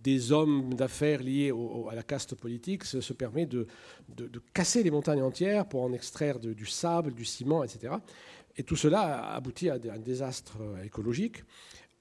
[0.03, 1.53] des hommes d'affaires liés
[1.91, 3.67] à la caste politique se, se permet de,
[4.53, 7.95] casser les montagnes entières pour en extraire du sable, du ciment, etc.
[8.57, 11.43] Et tout cela aboutit à un désastre euh, écologique,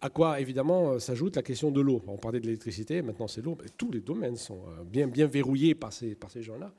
[0.01, 2.01] à quoi évidemment euh, s'ajoute la question de l'eau.
[2.07, 3.57] On parlait de l'électricité, maintenant c'est l'eau.
[3.77, 6.73] Tous les domaines sont euh, bien, bien verrouillés par ces, gens-là.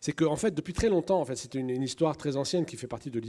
[0.00, 2.76] C'est qu'en en fait, depuis très longtemps, en fait, c'est une, histoire très ancienne qui
[2.76, 3.22] fait partie de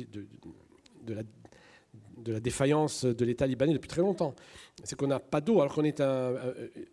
[2.25, 4.35] la défaillance de l'État libanais depuis très longtemps.
[4.83, 6.33] C'est qu'on n'a pas d'eau, alors qu'on est un,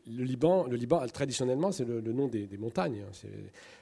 [0.06, 0.66] le Liban.
[0.66, 3.04] Le Liban, traditionnellement, c'est le, nom des, montagnes.
[3.06, 3.28] Hein.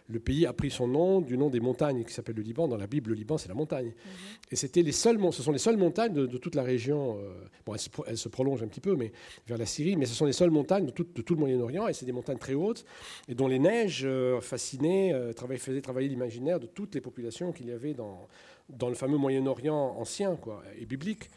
[0.08, 2.68] Le pays a pris son nom du nom des montagnes qui s'appelle le Liban.
[2.68, 3.88] Dans la Bible, le Liban, c'est la montagne.
[3.88, 4.52] Mm-hmm.
[4.52, 7.18] Et c'était les seules, ce sont les seules montagnes de, toute la région.
[7.18, 7.32] Euh,
[7.64, 7.74] bon,
[8.06, 9.12] elles se, prolongent un petit peu, mais
[9.46, 9.96] vers la Syrie.
[9.96, 12.54] Mais ce sont les seules montagnes de tout, le Moyen-Orient, et c'est des montagnes très
[12.54, 12.84] hautes,
[13.28, 17.68] et dont les neiges euh, fascinaient, euh, faisaient travailler l'imaginaire de toutes les populations qu'il
[17.68, 18.28] y avait dans
[18.70, 21.30] dans le fameux Moyen-Orient ancien quoi, et biblique.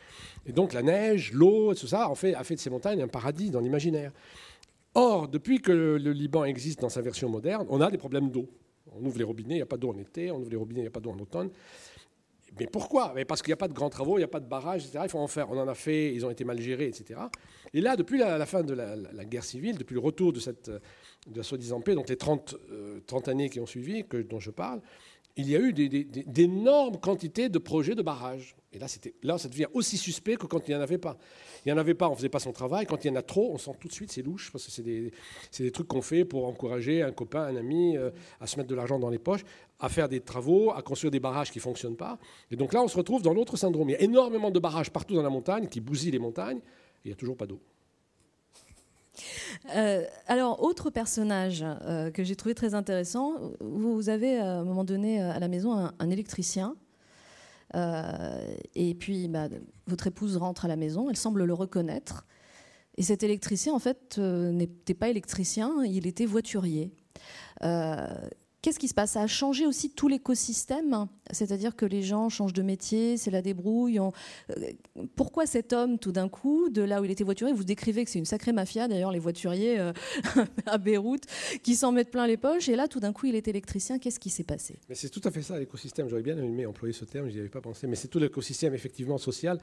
[0.45, 3.49] Et donc la neige, l'eau, tout ça, en fait, a fait ces montagnes un paradis
[3.49, 4.11] dans l'imaginaire.
[4.93, 8.49] Or, depuis que le, Liban existe dans sa version moderne, on a des problèmes d'eau.
[8.93, 10.79] On ouvre les robinets, il n'y a pas d'eau en été, on ouvre les robinets,
[10.79, 11.51] il n'y a pas d'eau en automne.
[12.59, 13.13] Mais pourquoi?
[13.27, 15.01] Parce qu'il n'y a pas de grands travaux, il n'y a pas de barrages, etc.
[15.03, 15.51] Il faut en faire.
[15.51, 17.19] On en a fait, ils ont été mal gérés, etc.
[17.73, 20.71] Et là, depuis la, fin de la, guerre civile, depuis le retour de cette
[21.27, 22.55] de la soi-disant paix, donc les 30,
[23.05, 24.81] 30 euh, années qui ont suivi, que, dont je parle,
[25.37, 28.55] il y a eu d'énormes quantités de projets de barrages.
[28.73, 28.87] Et là,
[29.23, 31.17] là, ça devient aussi suspect que quand il n'y en avait pas.
[31.65, 32.85] Il n'y en avait pas, on ne faisait pas son travail.
[32.85, 34.71] Quand il y en a trop, on sent tout de suite, c'est louche, parce que
[34.71, 38.09] c'est des, trucs qu'on fait pour encourager un copain, un ami euh,
[38.41, 39.43] à se mettre de l'argent dans les poches,
[39.79, 42.17] à faire des travaux, à construire des barrages qui ne fonctionnent pas.
[42.51, 43.89] Et donc là, on se retrouve dans l'autre syndrome.
[43.89, 46.61] Il y a énormément de barrages partout dans la montagne qui bousillent les montagnes, et
[47.05, 47.59] il n'y a toujours pas d'eau.
[49.75, 54.83] Euh, alors, autre personnage euh, que j'ai trouvé très intéressant, vous avez à un moment
[54.83, 56.75] donné à la maison un, électricien.
[57.75, 59.49] Euh, et puis, bah,
[59.87, 62.25] votre épouse rentre à la maison, elle semble le reconnaître.
[62.97, 66.91] Et cet électricien, en fait, n'était pas électricien, il était voiturier.
[67.59, 69.11] Qu'est-ce qui se passe?
[69.11, 73.41] Ça a changé aussi tout l'écosystème, c'est-à-dire que les gens changent de métier, c'est la
[73.41, 73.99] débrouille.
[73.99, 74.11] Euh,
[75.15, 78.11] pourquoi cet homme, tout d'un coup, de là où il était voiturier, vous décrivez que
[78.11, 79.93] c'est une sacrée mafia, d'ailleurs, les voituriers euh,
[80.65, 81.23] à Beyrouth,
[81.63, 83.99] qui s'en mettent plein les poches, et là, tout d'un coup, il est électricien.
[83.99, 84.79] Qu'est-ce qui s'est passé?
[84.93, 86.09] C'est tout à fait ça, l'écosystème.
[86.09, 88.73] J'aurais bien aimé employer ce terme, je n'y avais pas pensé, mais c'est tout l'écosystème,
[88.73, 89.59] effectivement, social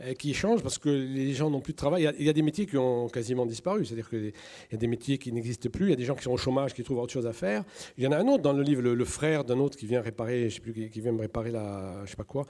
[0.00, 2.10] euh, qui change parce que les gens n'ont plus de travail.
[2.18, 4.32] Il y, a, des métiers qui ont quasiment disparu, c'est-à-dire qu'il
[4.72, 6.36] y a des métiers qui n'existent plus, il y a des gens qui sont au
[6.36, 7.64] chômage, qui trouvent autre chose à faire.
[7.96, 10.00] Il y en a un autre dans le livre, le, frère d'un autre qui vient
[10.00, 12.46] réparer, je sais plus, qui, vient me réparer la, je sais pas quoi,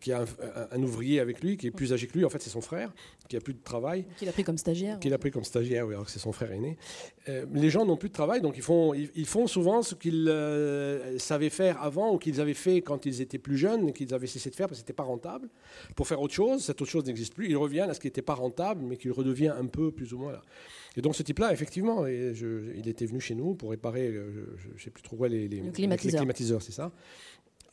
[0.00, 0.24] qui a
[0.70, 2.24] un, ouvrier avec lui, qui est plus âgé que lui.
[2.24, 2.92] En fait, c'est son frère,
[3.28, 4.04] qui a plus de travail.
[4.16, 4.98] Qu'il a pris comme stagiaire.
[5.00, 6.76] Qu'il a pris comme stagiaire, oui, alors que c'est son frère aîné.
[7.28, 10.28] Euh, les gens n'ont plus de travail, donc ils font, ils, font souvent ce qu'ils
[10.28, 14.12] euh, savaient faire avant ou qu'ils avaient fait quand ils étaient plus jeunes et qu'ils
[14.14, 15.48] avaient cessé de faire parce que c'était pas rentable.
[15.96, 17.48] Pour faire autre chose, cette autre chose n'existe plus.
[17.48, 20.18] Ils reviennent à ce qui n'était pas rentable, mais qu'il redevient un peu plus ou
[20.18, 20.42] moins là.
[20.96, 24.78] Et donc ce type-là, effectivement, il était venu chez nous pour réparer, euh, je ne
[24.78, 26.92] sais plus trop quoi, les, les, climatiseurs, c'est ça.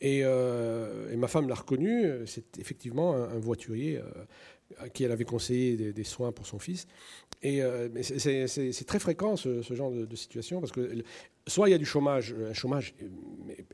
[0.04, 4.02] Euh, et, ma femme l'a reconnu, c'est effectivement un, voiturier euh,
[4.78, 6.86] à qui elle avait conseillé des, soins pour son fils.
[7.42, 7.62] Et
[8.02, 11.02] c'est très fréquent ce, genre de, situation parce que
[11.46, 12.94] soit il y a du chômage, un chômage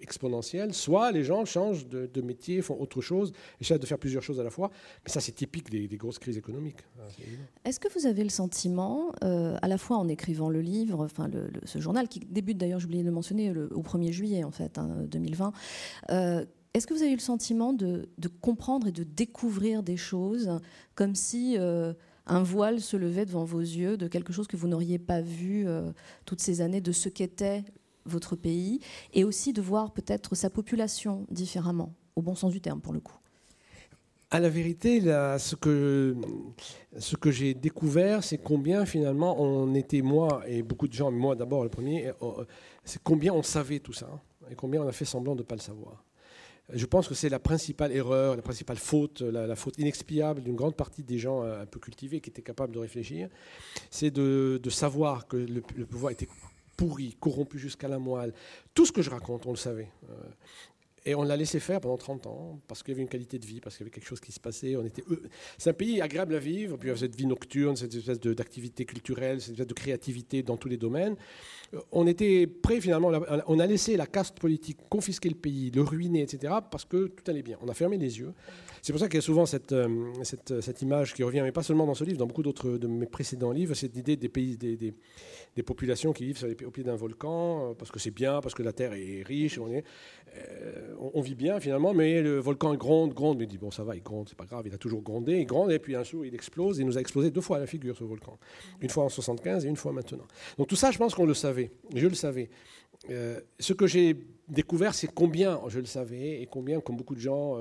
[0.01, 4.41] exponentiel, soit les gens changent de, métier, font autre chose, essaient de faire plusieurs choses
[4.41, 4.71] à la fois.
[5.05, 6.79] Mais ça, c'est typique des, grosses crises économiques.
[6.99, 7.05] Hein,
[7.65, 11.31] Est-ce que vous avez le sentiment, euh, à la fois en écrivant le livre, enfin
[11.65, 15.47] ce journal qui débute d'ailleurs, j'oubliais de le mentionner, au 1er juillet en fait, 2020,
[15.47, 15.53] hein,
[16.11, 16.45] euh,
[16.79, 18.09] est-ce que vous avez eu le sentiment de,
[18.41, 20.61] comprendre et de découvrir des choses
[20.95, 21.93] comme si euh,
[22.27, 25.67] un voile se levait devant vos yeux de quelque chose que vous n'auriez pas vu
[26.25, 27.64] toutes ces années, de ce qu'était
[28.05, 28.81] votre pays,
[29.12, 33.01] et aussi de voir peut-être sa population différemment, au bon sens du terme pour le
[33.01, 33.17] coup?
[34.31, 36.14] À la vérité, ce que,
[36.99, 41.35] ce que j'ai découvert, c'est combien finalement on était, moi et beaucoup de gens, moi
[41.35, 42.45] d'abord le premier, euh,
[42.85, 44.09] c'est combien on savait tout ça
[44.51, 46.05] et combien on a fait semblant de ne pas le savoir.
[46.73, 50.77] Je pense que c'est la principale erreur, la principale faute, la, faute inexpiable d'une grande
[50.77, 53.29] partie des gens euh, un peu cultivés qui étaient capables de réfléchir,
[53.91, 56.29] c'est de, savoir que le, le pouvoir était
[56.77, 58.35] pourri, corrompu jusqu'à la moelle.
[58.75, 59.89] Tout ce que je raconte, on le savait.
[61.05, 63.47] Et on l'a laissé faire pendant 30 ans, parce qu'il y avait une qualité de
[63.47, 64.77] vie, parce qu'il y avait quelque chose qui se passait.
[64.77, 65.03] On était,
[65.57, 68.21] c'est un pays agréable à vivre, puis il y avait cette vie nocturne, cette espèce
[68.21, 71.17] d'activité culturelle, cette espèce de créativité dans tous les domaines.
[71.75, 73.11] Euh, on était prêt finalement,
[73.47, 77.31] on a laissé la caste politique confisquer le pays, le ruiner, etc., parce que tout
[77.31, 77.59] allait bien.
[77.63, 78.33] On a fermé les yeux.
[78.83, 81.53] C'est pour ça qu'il y a souvent cette, euh, cette, cette, image qui revient, mais
[81.53, 84.29] pas seulement dans ce livre, dans beaucoup d'autres de mes précédents livres, cette idée des
[84.29, 84.95] pays, des,
[85.59, 88.62] des populations qui vivent au pied d'un volcan, euh, parce que c'est bien, parce que
[88.62, 89.83] la terre est riche, on, est,
[90.37, 93.83] euh, on, vit bien finalement, mais le volcan gronde, gronde, mais il dit bon ça
[93.83, 96.05] va, il gronde, c'est pas grave, il a toujours grondé, il gronde, et puis un
[96.05, 98.38] jour il explose, il nous a explosé deux fois à la figure ce volcan,
[98.81, 100.29] une fois en 75 et une fois maintenant.
[100.59, 102.51] Donc tout ça, je pense qu'on le savait, je le savais.
[103.11, 104.16] Euh, ce que j'ai
[104.47, 107.57] découvert, c'est combien je le savais et combien, comme beaucoup de gens,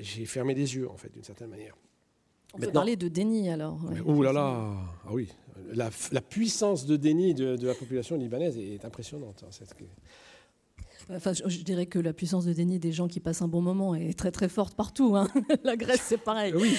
[0.00, 1.76] j'ai fermé les yeux en fait, d'une certaine manière.
[2.54, 3.78] On peut parler de déni alors.
[4.06, 4.74] Ouh là là,
[5.06, 5.28] ah oui,
[5.74, 9.44] la, puissance de déni de, la population libanaise est impressionnante.
[9.44, 13.62] Hein, enfin, je, dirais que la puissance de déni des gens qui passent un bon
[13.62, 15.16] moment est très très forte partout.
[15.16, 15.28] Hein.
[15.64, 16.52] la Grèce, c'est pareil.
[16.54, 16.76] Oui,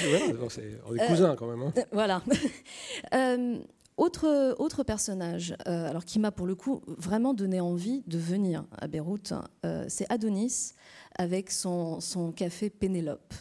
[0.88, 1.62] on est cousins quand même.
[1.62, 1.74] Hein.
[1.78, 2.22] Euh, voilà.
[3.14, 3.58] Euh,
[3.98, 8.66] autre, autre personnage, euh, alors qui m'a pour le coup vraiment donné envie de venir
[8.78, 9.34] à Beyrouth,
[9.88, 10.74] c'est Adonis
[11.16, 13.34] avec son, son café Pénélope.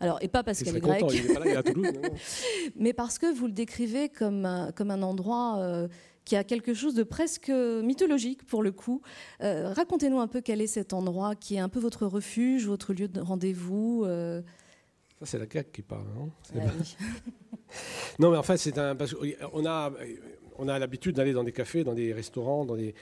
[0.00, 1.04] Alors, et pas parce qu'elle est grecque,
[2.76, 5.88] mais parce que vous le décrivez comme un, comme un endroit euh,
[6.24, 9.02] qui a quelque chose de presque mythologique pour le coup.
[9.42, 12.92] Euh, racontez-nous un peu quel est cet endroit qui est un peu votre refuge, votre
[12.94, 14.04] lieu de rendez-vous.
[14.04, 14.42] Euh.
[15.20, 16.60] Ça, c'est la grecque qui parle, non ah
[18.18, 18.96] Non, mais en fait, c'est un.
[18.96, 19.14] Parce
[19.52, 19.92] on a
[20.58, 22.94] on a l'habitude d'aller dans des cafés, dans des restaurants, dans des...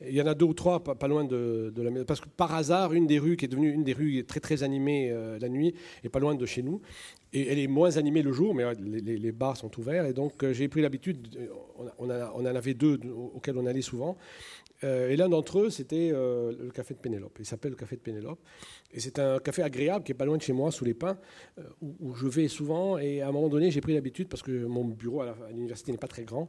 [0.00, 2.04] il y en a deux ou trois pas, loin de, la maison.
[2.04, 4.62] Parce que par hasard, une des rues qui est devenue une des rues très très
[4.62, 6.80] animées euh, la nuit est pas loin de chez nous.
[7.34, 10.04] Et elle est moins animée le jour, mais les, bars sont ouverts.
[10.04, 11.28] Et donc euh, j'ai pris l'habitude,
[11.98, 13.00] on, on, en avait deux
[13.34, 14.16] auxquels on allait souvent.
[14.84, 17.36] Euh, et l'un d'entre eux, c'était le café de Pénélope.
[17.38, 18.40] Il s'appelle le café de Pénélope.
[18.94, 21.16] Et c'est un café agréable qui est pas loin de chez moi, sous les pins,
[21.58, 22.98] euh, où, je vais souvent.
[22.98, 25.98] Et à un moment donné, j'ai pris l'habitude, parce que mon bureau à l'université n'est
[25.98, 26.48] pas très grand,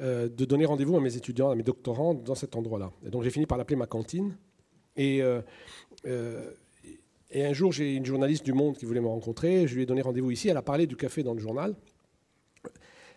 [0.00, 2.90] euh, de donner rendez-vous à mes étudiants, à mes doctorants dans cet endroit-là.
[3.06, 4.36] Et donc j'ai fini par l'appeler ma cantine.
[4.96, 5.42] Et, euh,
[7.30, 9.66] et un jour, j'ai une journaliste du Monde qui voulait me rencontrer.
[9.66, 10.48] Je lui ai donné rendez-vous ici.
[10.48, 11.76] Elle a parlé du café dans le journal.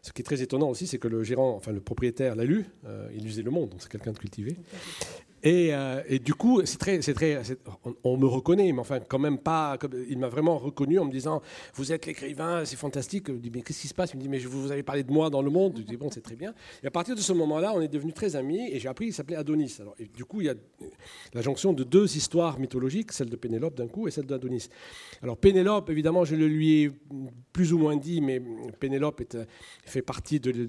[0.02, 2.66] Ce qui est très étonnant aussi, c'est que le gérant, enfin le propriétaire l'a lu.
[3.14, 4.56] il lisait Le Monde, donc c'est quelqu'un de cultivé.
[5.44, 7.42] Et, euh, et, du coup, c'est très, c'est très,
[8.04, 9.78] on, me reconnaît, mais enfin, quand même pas.
[10.10, 11.42] il m'a vraiment reconnu en me disant
[11.76, 13.28] Vous êtes l'écrivain, c'est fantastique.
[13.28, 14.12] Je dis Mais qu'est-ce qui se passe?
[14.14, 15.78] Il me dit Mais vous avez parlé de moi dans le monde.
[15.78, 16.54] Je dis Bon, c'est très bien.
[16.84, 19.14] Et à partir de ce moment-là, on est devenus très amis et j'ai appris qu'il
[19.14, 19.78] s'appelait Adonis.
[19.80, 20.56] Alors, et du coup, il y a
[21.34, 24.68] la jonction de deux histoires mythologiques, celle de Pénélope d'un coup et celle d'Adonis.
[25.22, 26.92] Alors, Pénélope, évidemment, je le lui ai
[27.54, 28.42] plus ou moins dit, mais
[28.80, 29.38] Pénélope est,
[29.86, 30.68] fait partie du,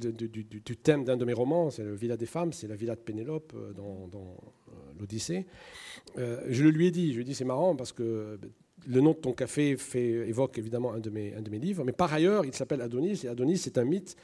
[0.76, 3.52] thème d'un de mes romans, c'est le Villa des femmes, c'est la villa de Pénélope
[3.54, 4.08] euh, dans
[4.98, 5.46] l'Odyssée.
[6.18, 8.38] Euh, je le lui ai dit, je lui ai dit c'est marrant parce que
[8.86, 11.84] le nom de ton café fait, évoque évidemment un de, mes, un de mes livres,
[11.84, 14.16] mais par ailleurs, il s'appelle Adonis, et Adonis, c'est un mythe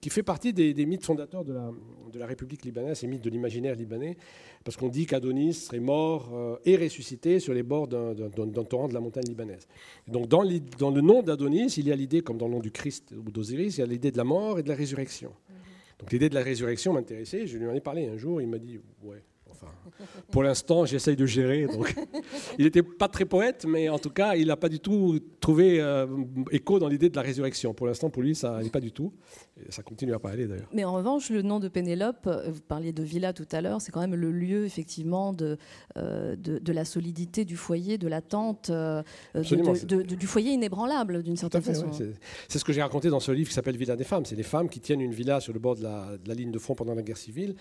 [0.00, 1.70] qui fait partie des, mythes fondateurs de la,
[2.12, 4.16] de la, République libanaise, ces mythes de l'imaginaire libanais,
[4.64, 8.94] parce qu'on dit qu'Adonis serait mort euh, et ressuscité sur les bords d'un torrent de
[8.94, 9.68] la montagne libanaise.
[10.08, 10.42] donc dans,
[10.78, 13.30] dans le nom d'Adonis, il y a l'idée, comme dans le nom du Christ ou
[13.30, 15.30] d'Osiris, il y a l'idée de la mort et de la résurrection.
[15.30, 16.00] Mm-hmm.
[16.00, 18.58] Donc l'idée de la résurrection m'intéressait, je lui en ai parlé un jour, il m'a
[18.58, 19.22] dit, ouais,
[20.30, 21.66] pour l'instant, j'essaye de gérer.
[21.66, 21.94] Donc.
[22.58, 25.80] Il n'était pas très poète, mais en tout cas, il n'a pas du tout trouvé
[25.80, 26.06] euh,
[26.50, 27.74] écho dans l'idée de la résurrection.
[27.74, 29.12] Pour l'instant, pour lui, ça n'est pas du tout.
[29.56, 30.68] Et ça continue à pas aller d'ailleurs.
[30.72, 33.80] Mais en revanche, le nom de Pénélope, euh, vous parliez de villa tout à l'heure,
[33.80, 35.58] c'est quand même le lieu effectivement de,
[35.96, 38.70] euh, de, la solidité du foyer, de l'attente,
[39.34, 41.90] du foyer inébranlable d'une certaine façon.
[42.48, 44.24] c'est ce que j'ai raconté dans ce livre qui s'appelle Villa des femmes.
[44.24, 46.50] C'est les femmes qui tiennent une villa sur le bord de la, de la ligne
[46.50, 47.54] de front pendant la guerre civile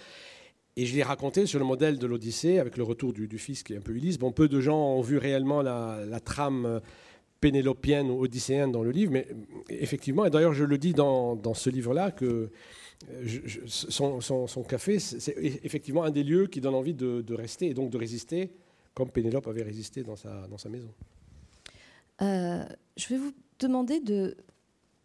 [0.76, 3.74] et je l'ai raconté sur le modèle de l'Odyssée, avec le retour du, fils qui
[3.74, 4.18] est un peu Ulysse.
[4.18, 6.82] Bon, peu de gens ont vu réellement la, trame
[7.40, 9.28] pénélopienne ou odysséenne dans le livre, mais
[9.70, 12.50] effectivement, et d'ailleurs je le dis dans, ce livre-là, que
[13.68, 17.98] son, café, c'est effectivement un des lieux qui donne envie de, rester et donc de
[17.98, 18.52] résister,
[18.94, 20.90] comme Pénélope avait résisté dans sa, dans sa maison.
[22.22, 22.64] Euh,
[22.96, 24.38] je vais vous demander de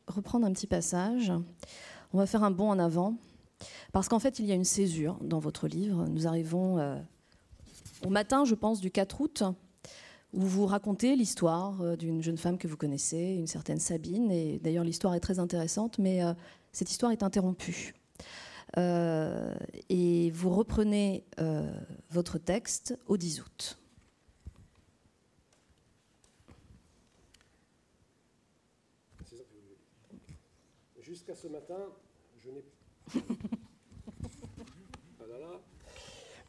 [0.06, 1.32] reprendre un petit passage.
[2.12, 3.16] On va faire un bond en avant.
[3.92, 6.06] Parce qu'en fait, il y a une césure dans votre livre.
[6.08, 6.96] Nous arrivons euh,
[8.04, 9.42] au matin, je pense, du 4 août,
[10.32, 14.30] où vous racontez l'histoire euh, d'une jeune femme que vous connaissez, une certaine Sabine.
[14.30, 16.34] Et d'ailleurs, l'histoire est très intéressante, mais euh,
[16.72, 17.94] cette histoire est interrompue.
[18.76, 21.24] et vous reprenez
[22.10, 23.78] votre texte au 10 août.
[31.00, 31.88] Jusqu'à ce matin,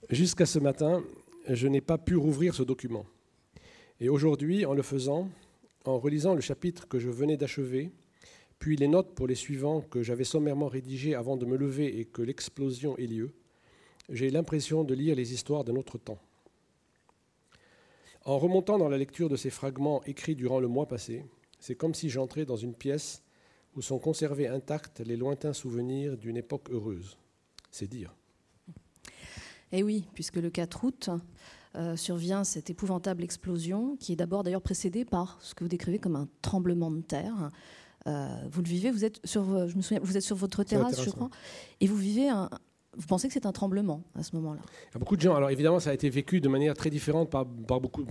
[0.09, 1.03] Jusqu'à ce matin,
[1.47, 3.05] je n'ai pas pu rouvrir ce document.
[3.99, 5.29] Et aujourd'hui, en le faisant,
[5.85, 7.91] en relisant le chapitre que je venais d'achever,
[8.57, 12.05] puis les notes pour les suivants que j'avais sommairement rédigées avant de me lever et
[12.05, 13.31] que l'explosion ait lieu,
[14.09, 16.19] j'ai l'impression de lire les histoires d'un autre temps.
[18.25, 21.23] En remontant dans la lecture de ces fragments écrits durant le mois passé,
[21.59, 23.21] c'est comme si j'entrais dans une pièce
[23.79, 27.17] où sont conservés intacts les lointains souvenirs d'une époque heureuse.
[27.71, 28.13] C'est dire.
[29.71, 31.09] Eh oui, puisque le 4 août
[31.75, 35.97] euh, survient cette épouvantable explosion, qui est d'abord d'ailleurs précédée par ce que vous décrivez
[35.97, 37.51] comme un tremblement de terre.
[38.05, 41.01] Euh, vous le vivez, vous êtes sur, je me souviens, vous êtes sur votre terrasse,
[41.01, 41.29] je crois,
[41.79, 42.49] et vous vivez un,
[42.97, 44.61] vous pensez que c'est un tremblement à ce moment-là?
[44.95, 45.35] Beaucoup de gens.
[45.35, 48.03] Alors évidemment, ça a été vécu de manière très différente par, par beaucoup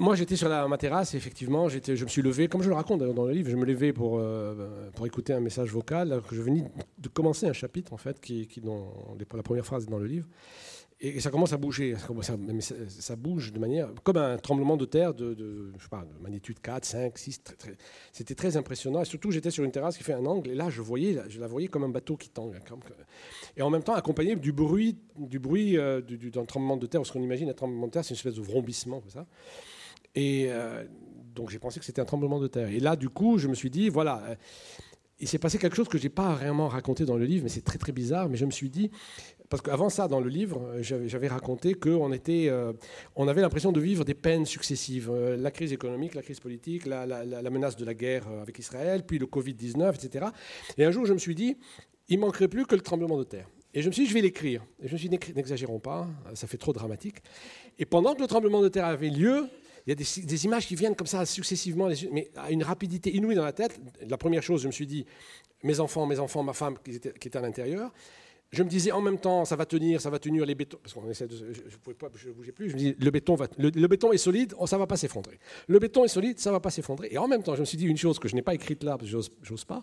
[0.00, 2.74] moi, j'étais sur la, ma terrasse, et effectivement, je me suis levé, comme je le
[2.74, 6.70] raconte dans le livre, je me levais pour, euh, écouter un message vocal, je venais
[6.98, 8.92] de commencer un chapitre, en fait, qui, qui dans
[9.36, 10.26] la première phrase dans le livre.
[11.04, 11.96] Et, ça commence à bouger,
[12.88, 15.72] ça, bouge de manière, comme un tremblement de terre de,
[16.20, 17.40] magnitude 4, 5, 6.
[18.12, 19.02] C'était très impressionnant.
[19.02, 21.40] Et surtout, j'étais sur une terrasse qui fait un angle, et là, je, voyais, je
[21.40, 22.54] la voyais comme un bateau qui tangue.
[23.56, 25.40] Et en même temps, accompagné du bruit, du
[25.76, 28.36] euh, d'un tremblement de terre, parce qu'on imagine un tremblement de terre, c'est une espèce
[28.36, 29.26] de vrombissement, comme ça.
[30.14, 30.84] Et euh,
[31.34, 32.68] donc j'ai pensé que c'était un tremblement de terre.
[32.68, 34.34] Et là, du coup, je me suis dit, voilà, euh,
[35.20, 37.48] il s'est passé quelque chose que je n'ai pas vraiment raconté dans le livre, mais
[37.48, 38.28] c'est très très bizarre.
[38.28, 38.90] Mais je me suis dit,
[39.48, 42.50] parce qu'avant ça, dans le livre, euh, j'avais raconté qu'on était,
[43.16, 45.10] on avait l'impression de vivre des peines successives.
[45.12, 47.06] la crise économique, la crise politique, la,
[47.50, 50.26] menace de la guerre avec Israël, puis le Covid-19, etc.
[50.76, 51.56] Et un jour, je me suis dit,
[52.08, 53.48] il manquerait plus que le tremblement de terre.
[53.74, 54.62] Et je me suis dit, je vais l'écrire.
[54.82, 57.22] Et je me suis dit, n'exagérons pas, ça fait trop dramatique.
[57.78, 59.48] Et pendant que le tremblement de terre avait lieu,
[59.86, 63.34] il y a des, images qui viennent comme ça successivement, mais à une rapidité inouïe
[63.34, 63.80] dans la tête.
[64.06, 65.04] La première chose, je me suis dit,
[65.64, 67.90] mes enfants, mes enfants, ma femme qui était, à l'intérieur.
[68.52, 70.92] Je me disais en même temps, ça va tenir, ça va tenir les bétons, parce
[70.92, 72.68] qu'on essaie de, je ne bougeais plus.
[72.68, 75.38] Je me dis, le béton va, le, béton est solide, oh, ça va pas s'effondrer.
[75.68, 77.08] Le béton est solide, ça va pas s'effondrer.
[77.10, 78.84] Et en même temps, je me suis dit une chose que je n'ai pas écrite
[78.84, 79.82] là, parce que j'ose pas.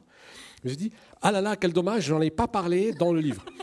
[0.64, 3.22] Je me suis dit, ah là là, quel dommage, j'en ai pas parlé dans le
[3.22, 3.44] livre.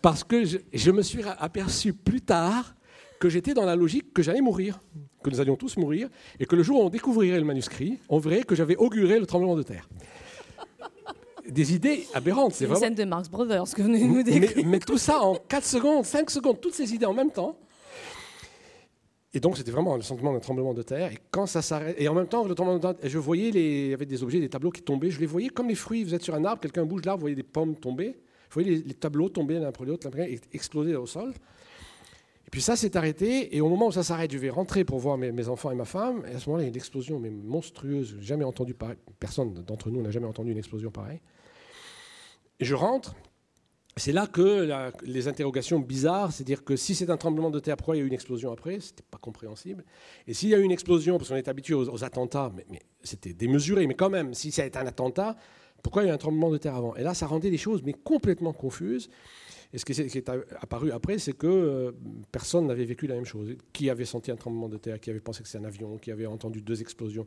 [0.00, 2.76] parce que je me suis aperçu plus tard
[3.18, 4.80] que j'étais dans la logique que j'allais mourir,
[5.22, 8.18] que nous allions tous mourir, et que le jour où on découvrirait le manuscrit, on
[8.18, 9.88] verrait que j'avais auguré le tremblement de terre.
[11.48, 12.54] des idées aberrantes.
[12.54, 14.62] C'est une scène de Marx Brothers que vous nous décrivez.
[14.62, 17.56] Mais, mais, tout ça en 4 secondes, 5 secondes, toutes ces idées en même temps.
[19.34, 21.12] Et donc, c'était vraiment le sentiment d'un tremblement de terre.
[21.12, 23.84] Et quand ça s'arrête, et en même temps, le tremblement de terre, je voyais les,
[23.84, 25.10] il y avait des objets, des tableaux qui tombaient.
[25.10, 26.02] Je les voyais comme les fruits.
[26.02, 28.08] Vous êtes sur un arbre, quelqu'un bouge l'arbre, vous voyez des pommes tomber.
[28.50, 31.34] Vous voyez les, tableaux tomber l'un après l'autre, et exploser au sol.
[32.48, 34.98] Et puis ça s'est arrêté, et au moment où ça s'arrête, je vais rentrer pour
[34.98, 37.20] voir mes, enfants et ma femme, et à ce moment-là, il y a une explosion
[37.20, 38.96] mais monstrueuse, jamais entendu pareil.
[39.20, 41.20] Personne d'entre nous n'a jamais entendu une explosion pareille.
[42.58, 43.16] Je rentre,
[43.98, 44.66] c'est là que
[45.02, 48.04] les interrogations bizarres, c'est-à-dire que si c'est un tremblement de terre, pourquoi il y a
[48.04, 49.84] eu une explosion après C'était pas compréhensible.
[50.26, 52.80] Et s'il y a eu une explosion, parce qu'on est habitué aux, attentats, mais, mais
[53.02, 55.36] c'était démesuré, mais quand même, si ça a été un attentat,
[55.82, 56.96] pourquoi il y a eu un tremblement de terre avant?
[56.96, 59.10] Et là, ça rendait les choses mais complètement confuses.
[59.72, 60.28] Et ce qui est,
[60.60, 61.92] apparu après, c'est que euh,
[62.32, 63.54] personne n'avait vécu la même chose.
[63.72, 66.10] Qui avait senti un tremblement de terre, qui avait pensé que c'était un avion, qui
[66.10, 67.26] avait entendu deux explosions.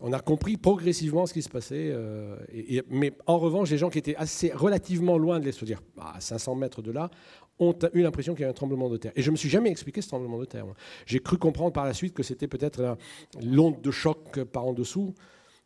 [0.00, 1.90] On a compris progressivement ce qui se passait.
[1.90, 2.36] Euh,
[2.88, 6.82] mais en revanche, les gens qui étaient assez relativement loin de l'explosion, à 500 mètres
[6.82, 7.10] de là,
[7.58, 9.12] ont eu l'impression qu'il y avait un tremblement de terre.
[9.16, 10.66] Et je ne me suis jamais expliqué ce tremblement de terre.
[11.06, 12.96] J'ai cru comprendre par la suite que c'était peut-être
[13.42, 15.12] l'onde de choc par en dessous.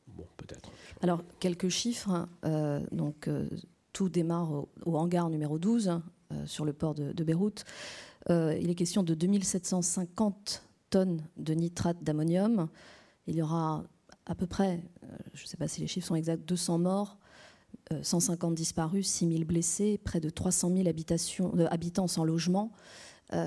[0.07, 0.71] Bon, peut-être.
[1.03, 2.29] Alors, quelques chiffres.
[2.45, 3.29] Euh, donc,
[3.93, 6.01] tout démarre au, hangar numéro 12
[6.33, 7.65] euh, sur le port de, Beyrouth.
[8.31, 12.69] Euh, il est question de 2750 tonnes de nitrate d'ammonium.
[13.27, 13.85] Il y aura
[14.27, 17.19] à peu près, euh, je ne sais pas si les chiffres sont exacts, 200 morts,
[18.03, 22.71] 150 disparus, 6000 blessés, près de 300 000 habitations, habitants sans logement.
[23.33, 23.39] vous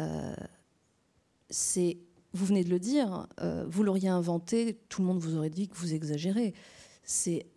[2.34, 3.28] venez de le dire,
[3.68, 6.54] vous l'auriez inventé, tout le monde vous aurait dit que vous exagérez.
[7.04, 7.48] C'est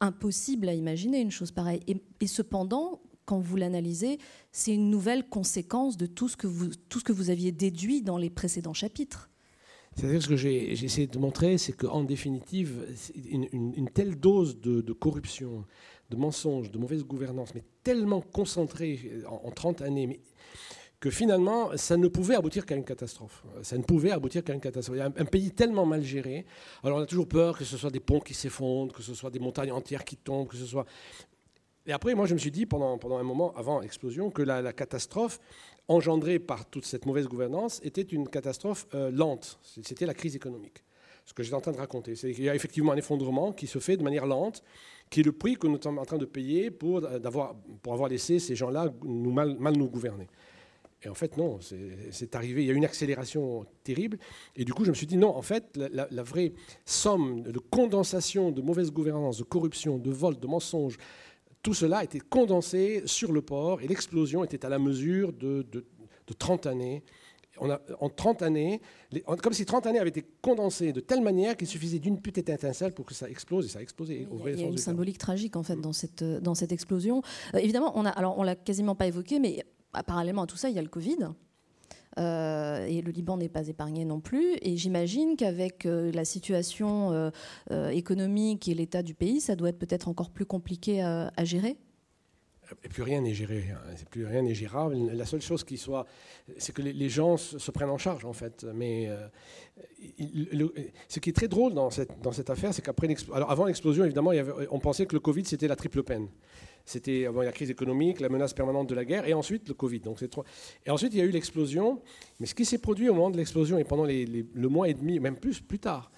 [0.00, 1.80] impossible à imaginer une chose pareille.
[1.86, 4.18] Et, cependant, quand vous l'analysez,
[4.52, 8.02] c'est une nouvelle conséquence de tout ce que vous, tout ce que vous aviez déduit
[8.02, 9.30] dans les précédents chapitres.
[9.94, 12.86] C'est-à-dire ce que j'ai essayé de montrer, c'est qu'en définitive,
[13.30, 15.64] une, telle dose de, corruption,
[16.10, 20.20] de mensonges, de mauvaise gouvernance, mais tellement concentrée en, en 30 années, mais
[21.00, 23.44] que finalement, ça ne pouvait aboutir qu'à une catastrophe.
[23.62, 24.96] Ça ne pouvait aboutir qu'à une catastrophe.
[24.96, 26.44] Il y a un, pays tellement mal géré.
[26.82, 29.30] Alors on a toujours peur que ce soit des ponts qui s'effondrent, que ce soit
[29.30, 30.86] des montagnes entières qui tombent, que ce soit...
[31.86, 35.40] Et après, moi, je me suis dit, pendant, un moment, avant l'explosion, que la, catastrophe
[35.86, 39.58] engendrée par toute cette mauvaise gouvernance était une catastrophe euh, lente.
[39.62, 40.84] C'était la crise économique.
[41.24, 42.14] Ce que j'étais en train de raconter.
[42.14, 44.62] C'est qu'il y a effectivement un effondrement qui se fait de manière lente,
[45.08, 47.20] qui est le prix que nous sommes en train de payer pour, euh,
[47.86, 50.26] avoir laissé ces gens-là nous mal, mal nous gouverner.
[51.04, 51.60] Et en fait, non,
[52.10, 52.62] c'est arrivé.
[52.62, 54.18] Il y a eu une accélération terrible.
[54.56, 56.52] Et du coup, je me suis dit, non, en fait, la, vraie
[56.84, 60.98] somme de condensation de mauvaise gouvernance, de corruption, de vol, de mensonges,
[61.62, 63.80] tout cela était condensé sur le port.
[63.80, 65.64] Et l'explosion était à la mesure de,
[66.36, 67.04] 30 années.
[67.60, 68.80] On a, en 30 années,
[69.42, 72.92] comme si 30 années avaient été condensées de telle manière qu'il suffisait d'une petite étincelle
[72.92, 74.28] pour que ça explose et ça a explosé.
[74.46, 77.20] il y a, une symbolique tragique en fait dans cette, dans cette explosion.
[77.54, 79.64] Euh, évidemment, on a, alors on l'a quasiment pas évoqué, mais
[80.06, 81.28] parallèlement à tout ça, il y a le Covid.
[82.18, 84.56] Euh, et le Liban n'est pas épargné non plus.
[84.62, 87.12] Et j'imagine qu'avec euh, la situation
[87.70, 91.76] euh, économique et l'état du pays, ça doit être peut-être encore plus compliqué à, gérer.
[92.84, 93.80] Et plus rien n'est géré, hein.
[94.10, 94.94] plus rien n'est gérable.
[95.14, 96.04] La seule chose qui soit,
[96.58, 98.66] c'est que les, gens se, prennent en charge en fait.
[98.74, 99.08] Mais
[101.08, 104.32] ce qui est très drôle dans cette, affaire, c'est qu'après, alors avant l'explosion, évidemment,
[104.70, 106.28] on pensait que le Covid c'était la triple peine.
[106.88, 110.00] C'était avant la crise économique, la menace permanente de la guerre, et ensuite le Covid.
[110.00, 110.34] Donc c'est
[110.86, 112.00] Et ensuite, il y a eu l'explosion.
[112.40, 115.20] Mais ce qui s'est produit au moment de l'explosion et pendant le mois et demi,
[115.20, 116.10] même plus, plus tard,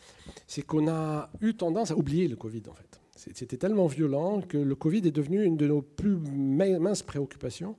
[0.46, 3.00] c'est qu'on a eu tendance à oublier le Covid, en fait.
[3.16, 7.74] C'était tellement violent que le Covid est devenu une de nos plus minces préoccupations,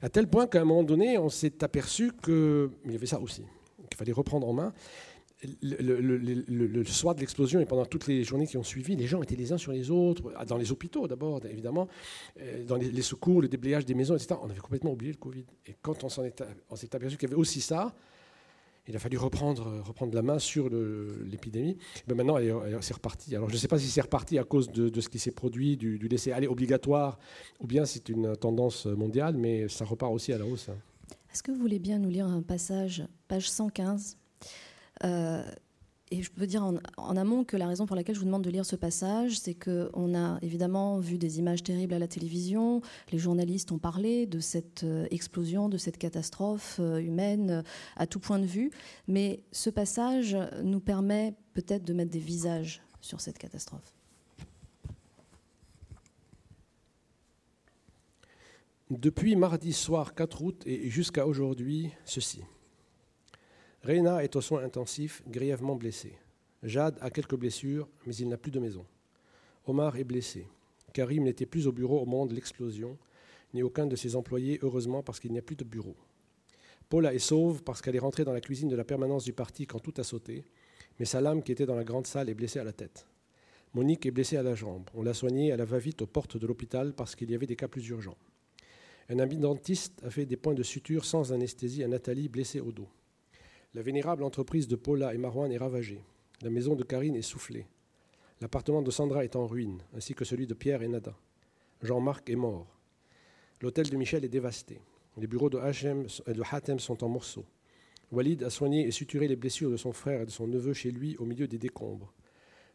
[0.00, 3.42] à tel point qu'à un moment donné, on s'est aperçu qu'il y avait ça aussi,
[3.90, 4.72] qu'il fallait reprendre en main
[5.42, 9.36] le, soir de l'explosion et pendant toutes les journées qui ont suivi, les gens étaient
[9.36, 11.88] les uns sur les autres, dans les hôpitaux d'abord, évidemment,
[12.40, 14.34] euh, dans les, secours, le déblayage des maisons, etc.
[14.42, 15.44] On avait complètement oublié le Covid.
[15.66, 17.94] Et quand on s'est aperçu qu'il y avait aussi ça,
[18.88, 21.76] il a fallu reprendre, reprendre la main sur l'épidémie.
[22.06, 22.38] Maintenant,
[22.80, 23.34] c'est reparti.
[23.34, 25.76] Alors, je ne sais pas si c'est reparti à cause de, ce qui s'est produit,
[25.76, 27.18] du, du laisser-aller obligatoire,
[27.60, 30.68] ou bien c'est une tendance mondiale, mais ça repart aussi à la hausse.
[30.68, 30.76] Hein.
[31.32, 34.46] Est-ce que vous voulez bien nous lire un passage, page 115 euh,
[36.10, 38.50] et je peux dire en, amont que la raison pour laquelle je vous demande de
[38.50, 42.80] lire ce passage, c'est qu'on a évidemment vu des images terribles à la télévision,
[43.10, 47.64] les journalistes ont parlé de cette euh, explosion, de cette catastrophe euh, humaine
[47.96, 48.70] à tout point de vue,
[49.08, 53.92] mais ce passage nous permet peut-être de mettre des visages sur cette catastrophe.
[58.90, 62.42] Depuis mardi soir 4 août et jusqu'à aujourd'hui, ceci.
[63.86, 66.18] Reina est aux soins intensifs, grièvement blessé.
[66.64, 68.84] Jade a quelques blessures, mais il n'a plus de maison.
[69.64, 70.48] Omar est blessé.
[70.92, 72.98] Karim n'était plus au bureau au moment de l'explosion,
[73.54, 75.94] ni aucun de ses employés, heureusement, parce qu'il n'y a plus de bureau.
[76.88, 79.68] Paula est sauve parce qu'elle est rentrée dans la cuisine de la permanence du parti
[79.68, 80.44] quand tout a sauté,
[80.98, 83.06] mais Salam, qui était dans la grande salle, est blessé à la tête.
[83.72, 84.90] Monique est blessée à la jambe.
[84.94, 87.54] On l'a soignée, elle va vite aux portes de l'hôpital parce qu'il y avait des
[87.54, 88.18] cas plus urgents.
[89.10, 92.72] Un ami dentiste a fait des points de suture sans anesthésie à Nathalie, blessée au
[92.72, 92.88] dos.
[93.76, 96.02] La vénérable entreprise de Paula et Marouane est ravagée.
[96.40, 97.66] La maison de Karine est soufflée.
[98.40, 101.14] L'appartement de Sandra est en ruine, ainsi que celui de Pierre et Nada.
[101.82, 102.66] Jean-Marc est mort.
[103.60, 104.80] L'hôtel de Michel est dévasté.
[105.18, 107.44] Les bureaux de, de Hatem sont en morceaux.
[108.10, 110.90] Walid a soigné et suturé les blessures de son frère et de son neveu chez
[110.90, 112.14] lui au milieu des décombres.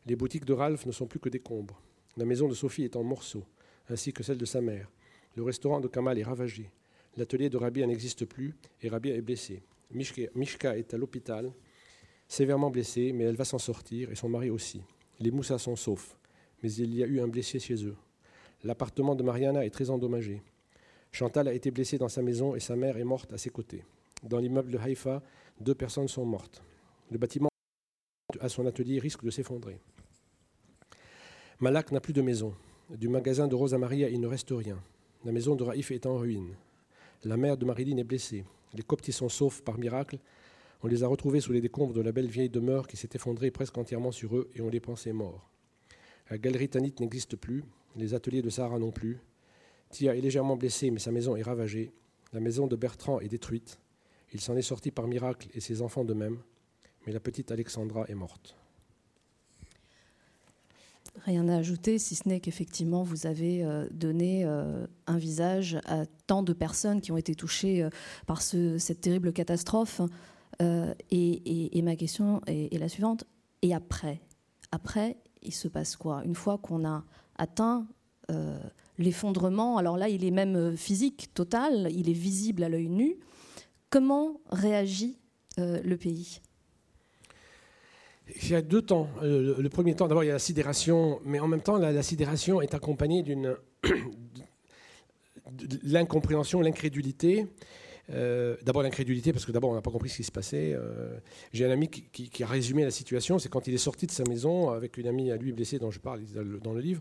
[0.06, 1.82] Les boutiques de Ralph ne sont plus que décombres.
[2.16, 3.47] La maison de Sophie est en morceaux,
[3.89, 4.91] ainsi que celle de sa mère.
[5.36, 6.70] Le restaurant de Kamal est ravagé.
[7.18, 9.64] L'atelier de Rabia n'existe plus et Rabia est blessée.
[9.93, 11.51] Mishka est à l'hôpital,
[12.27, 14.81] sévèrement blessée, mais elle va s'en sortir et son mari aussi.
[15.19, 16.17] Les Moussa sont saufs,
[16.63, 17.95] mais il y a eu un blessé chez eux.
[18.63, 20.41] L'appartement de Mariana est très endommagé.
[21.11, 23.83] Chantal a été blessée dans sa maison et sa mère est morte à ses côtés.
[24.23, 25.21] Dans l'immeuble de Haïfa,
[25.59, 26.63] deux personnes sont mortes.
[27.09, 27.49] Le bâtiment
[28.39, 29.77] à son atelier risque de s'effondrer.
[31.59, 32.53] Malak n'a plus de maison.
[32.89, 34.81] Du magasin de Rosa Maria, il ne reste rien.
[35.25, 36.55] La maison de Raïf est en ruine.
[37.23, 38.45] La mère de Marilyn est blessée.
[38.74, 40.19] Les coptis sont saufs par miracle.
[40.84, 43.51] On les a retrouvés sous les décombres de la belle vieille demeure qui s'est effondrée
[43.51, 45.49] presque entièrement sur eux et on les pensait morts.
[46.30, 47.63] La galerie Tanit n'existe plus.
[47.95, 49.19] Les ateliers de Sarah non plus.
[49.89, 51.91] Tia est légèrement blessé, mais sa maison est ravagée.
[52.32, 53.80] La maison de Bertrand est détruite.
[54.34, 56.39] Il s'en est sorti par miracle et ses enfants de même.
[57.05, 58.55] Mais la petite Alexandra est morte.
[61.26, 66.05] Rien à ajouter, si ce n'est qu'effectivement, vous avez euh, donné euh, un visage à
[66.26, 67.89] tant de personnes qui ont été touchées euh,
[68.26, 70.01] par cette terrible catastrophe.
[71.09, 73.26] Et, ma question est, la suivante.
[73.62, 74.22] Et après?
[74.72, 76.22] Après, il se passe quoi?
[76.24, 77.03] Une fois qu'on a
[77.36, 77.88] atteint
[78.99, 83.18] l'effondrement, alors là, il est même physique, total, il est visible à l'œil nu.
[83.89, 85.18] Comment réagit
[85.57, 86.41] le pays?
[88.41, 89.09] Il y a deux temps.
[89.21, 92.03] Euh, le premier temps, d'abord, il y a la sidération, mais en même temps, la,
[92.03, 93.55] sidération est accompagnée d'une
[95.84, 97.47] l'incompréhension, l'incrédulité.
[98.09, 100.73] Euh, d'abord l'incrédulité, parce que d'abord on n'a pas compris ce qui se passait.
[100.73, 101.17] Euh,
[101.53, 104.23] j'ai un ami qui, a résumé la situation, c'est quand il est sorti de sa
[104.27, 106.21] maison avec une amie à lui blessée dont je parle
[106.61, 106.99] dans le livre,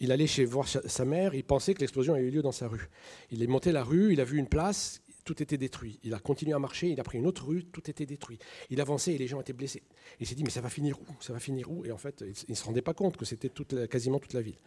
[0.00, 2.68] il allait chez voir sa mère, il pensait que l'explosion avait eu lieu dans sa
[2.68, 2.90] rue.
[3.30, 5.98] Il est monté la rue, il a vu une place, tout était détruit.
[6.02, 8.38] Il a continué à marcher, il a pris une autre rue, tout était détruit.
[8.70, 9.82] Il avançait et les gens étaient blessés.
[10.20, 11.04] Il s'est dit, mais ça va finir où?
[11.20, 11.84] Ça va finir où?
[11.84, 13.50] Et en fait, il ne se rendait pas compte que c'était
[13.88, 14.58] quasiment toute la ville.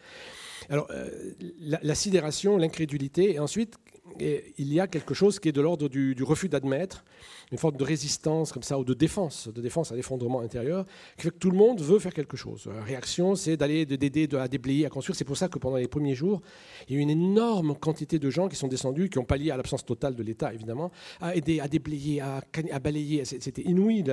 [0.70, 3.78] Alors, euh, la, sidération, l'incrédulité, et ensuite,
[4.20, 7.04] il y a quelque chose qui est de l'ordre du, refus d'admettre,
[7.52, 10.86] une forme de résistance comme ça, ou de défense, de défense à l'effondrement intérieur,
[11.18, 12.68] qui fait que tout le monde veut faire quelque chose.
[12.74, 15.16] La réaction, c'est d'aller d'aider à déblayer, à construire.
[15.16, 16.42] C'est pour ça que pendant les premiers jours,
[16.88, 19.52] il y a eu une énorme quantité de gens qui sont descendus, qui ont pallié
[19.52, 20.92] à l'absence totale de l'État, évidemment,
[21.22, 22.42] à aider, à déblayer, à,
[22.80, 23.26] balayer.
[23.26, 24.04] C'était inouï,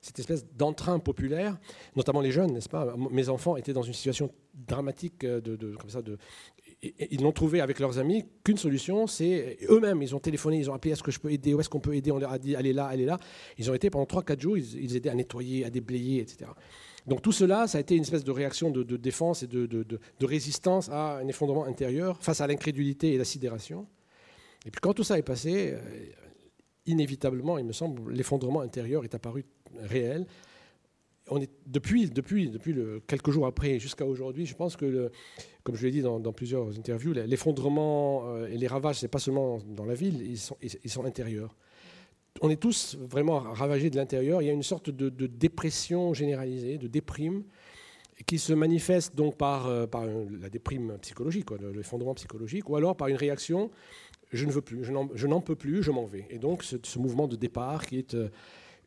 [0.00, 1.58] cette espèce d'entrain populaire,
[1.96, 2.94] notamment les jeunes, n'est-ce pas?
[3.10, 6.18] Mes enfants étaient dans une situation dramatique de, de comme ça, de,
[6.82, 10.02] ils n'ont trouvé avec leurs amis qu'une solution, c'est eux-mêmes.
[10.02, 11.94] Ils ont téléphoné, ils ont appelé est-ce que je peux aider, où est-ce qu'on peut
[11.94, 13.18] aider On leur a dit allez là, allez là.
[13.58, 16.50] Ils ont été pendant 3-4 jours, ils, aidaient à nettoyer, à déblayer, etc.
[17.06, 20.26] Donc tout cela, ça a été une espèce de réaction de, défense et de, de,
[20.26, 23.86] résistance à un effondrement intérieur face à l'incrédulité et la sidération.
[24.66, 25.78] Et puis quand tout ça est passé, euh,
[26.84, 29.46] inévitablement, il me semble, l'effondrement intérieur est apparu
[29.78, 30.26] réel
[31.66, 32.10] depuis,
[33.06, 35.10] quelques jours après jusqu'à aujourd'hui, je pense que,
[35.64, 39.58] comme je l'ai dit dans, plusieurs interviews, l'effondrement euh, et les ravages, c'est pas seulement
[39.66, 41.54] dans la ville, ils sont, ils intérieurs.
[42.42, 44.42] On est tous vraiment ravagés de l'intérieur.
[44.42, 47.44] Il y a une sorte de, dépression généralisée, de déprime,
[48.26, 49.86] qui se manifeste donc par, euh,
[50.40, 53.70] la déprime psychologique, l'effondrement psychologique, ou alors par une réaction
[54.32, 56.26] je ne veux plus, je n'en peux plus, je m'en vais.
[56.30, 58.28] Et donc ce, ce, mouvement de départ qui est euh,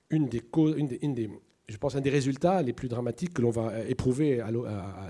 [0.10, 1.30] une des, des, une des
[1.70, 4.43] je pense un des résultats les plus dramatiques que l'on va éprouver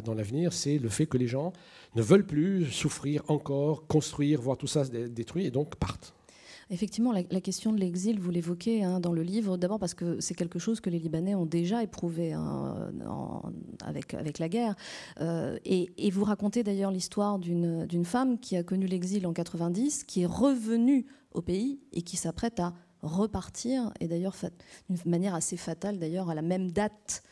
[0.04, 1.54] dans l'avenir, c'est le fait que les gens
[1.96, 6.14] ne veulent plus souffrir encore, construire, voir tout ça détruit et donc partent.
[6.72, 10.36] Effectivement, la, question de l'exil, vous l'évoquez hein, dans le livre, d'abord parce que c'est
[10.36, 12.92] quelque chose que les Libanais ont déjà éprouvé hein,
[13.84, 14.76] avec, la guerre.
[15.20, 20.04] Euh, et, et, vous racontez d'ailleurs l'histoire d'une femme qui a connu l'exil en 90,
[20.04, 24.36] qui est revenue au pays et qui s'apprête à repartir, et d'ailleurs
[24.90, 27.24] d'une manière assez fatale, d'ailleurs à la même date,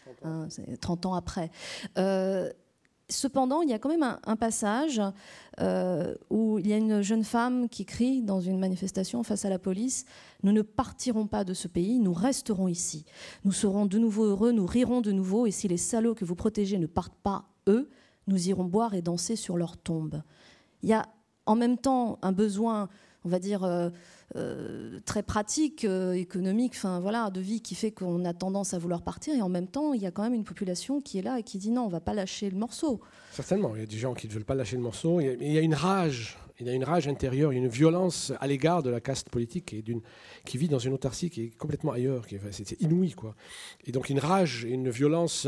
[0.81, 1.51] 30 ans, hein, après.
[1.97, 2.51] Euh,
[3.09, 5.01] cependant, il y a quand même un, passage
[5.59, 9.49] euh, où il y a une jeune femme qui crie dans une manifestation face à
[9.49, 10.05] la police
[10.43, 13.05] Nous ne partirons pas de ce pays, nous resterons ici.
[13.45, 16.35] Nous serons de nouveau heureux, nous rirons de nouveau, et si les salauds que vous
[16.35, 17.89] protégez ne partent pas, eux,
[18.27, 20.21] nous irons boire et danser sur leur tombe.
[20.83, 21.07] Il y a
[21.45, 22.89] en même temps un besoin,
[23.27, 23.89] on va dire, euh,
[24.37, 29.01] euh, très pratique, euh, économique, voilà, de vie qui fait qu'on a tendance à vouloir
[29.01, 29.35] partir.
[29.35, 31.43] Et en même temps, il y a quand même une population qui est là et
[31.43, 33.01] qui dit non, on va pas lâcher le morceau.
[33.33, 35.19] Certainement, il y a des gens qui ne veulent pas lâcher le morceau.
[35.19, 37.67] Il y a, une rage, il y a une rage intérieure, il y a une
[37.67, 39.75] violence à l'égard de la caste politique
[40.45, 43.35] qui vit dans une autarcie qui est complètement ailleurs, c'est inouï quoi.
[43.85, 45.45] Et donc une rage une violence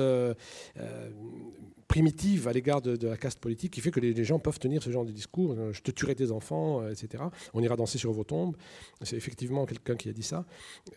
[1.90, 4.92] primitive à l'égard de, la caste politique qui fait que les, gens peuvent tenir ce
[4.92, 5.56] genre de discours.
[5.58, 7.24] Euh, je te tuerai tes enfants, euh, etc.
[7.54, 8.56] On ira danser sur vos tombes.
[9.02, 10.46] C'est effectivement quelqu'un qui a dit ça.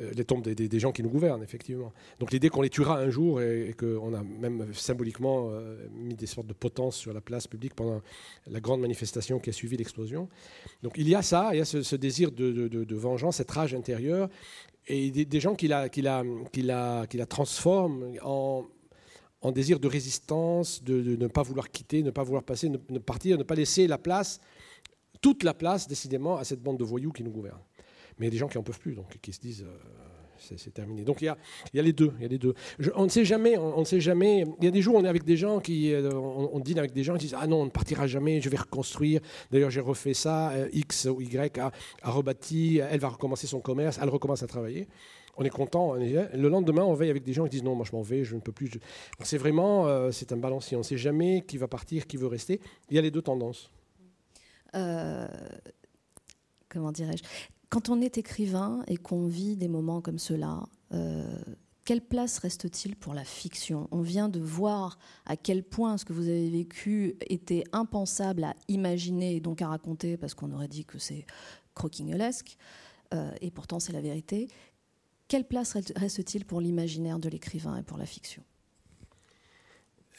[0.03, 1.93] Euh, les tombes des, gens qui nous gouvernent, effectivement.
[2.21, 5.51] Donc l'idée qu'on les tuera un jour et, qu'on a même symboliquement
[5.95, 8.03] mis des sortes de potences sur la place publique pendant
[8.47, 10.29] la grande manifestation qui a suivi l'explosion.
[10.83, 14.29] Donc il y a ça, il y a ce, désir de, vengeance, cette rage intérieure
[14.89, 18.67] et des, gens qui la transforment en
[19.43, 23.37] en désir de résistance, de, ne pas vouloir quitter, ne pas vouloir passer, ne, partir,
[23.37, 24.41] ne pas laisser la place,
[25.21, 27.61] toute la place, décidément, à cette bande de voyous qui nous gouverne.
[28.19, 29.77] Mais il y a des gens qui n'en peuvent plus, donc qui se disent euh,
[30.57, 31.05] c'est terminé.
[31.05, 31.37] Donc il y, a,
[31.73, 32.13] il y a les deux.
[32.19, 32.55] Il y a les deux.
[32.95, 33.57] on ne sait jamais.
[33.57, 34.45] On, ne sait jamais.
[34.61, 36.93] Il y a des jours on est avec des gens qui, euh, on, dîne avec
[36.93, 38.41] des gens qui disent ah non on ne partira jamais.
[38.41, 39.21] Je vais reconstruire.
[39.51, 40.51] D'ailleurs j'ai refait ça.
[40.51, 41.71] Euh, X ou Y a
[42.03, 42.79] rebâti.
[42.79, 43.99] Elle va recommencer son commerce.
[44.03, 44.89] Elle recommence à travailler
[45.37, 45.95] on est content.
[45.95, 48.35] Le lendemain, on veille avec des gens qui disent non, moi je m'en vais, je
[48.35, 48.71] ne peux plus.
[49.23, 50.77] C'est vraiment, euh, c'est un balancier.
[50.77, 52.61] On ne sait jamais qui va partir, qui veut rester.
[52.91, 53.71] Il y a les deux tendances.
[54.75, 55.27] Euh,
[56.69, 57.23] comment dirais-je?
[57.71, 60.63] Quand on est écrivain et qu'on vit des moments comme cela,
[60.93, 61.25] euh,
[61.87, 63.89] quelle place reste-t-il pour la fiction?
[63.91, 68.55] On vient de voir à quel point ce que vous avez vécu était impensable à
[68.69, 71.25] imaginer et donc à raconter, parce qu'on aurait dit que c'est
[71.75, 72.57] croquignolesque,
[73.41, 74.49] et pourtant c'est la vérité.
[75.33, 78.43] Quelle place reste-t-il pour l'imaginaire de l'écrivain et pour la fiction?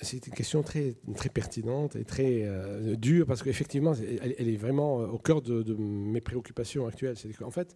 [0.01, 5.01] C'est une question très, très pertinente et très euh, dure parce qu'effectivement, elle, est vraiment
[5.01, 7.16] euh, au cœur de, mes préoccupations actuelles.
[7.43, 7.76] En fait,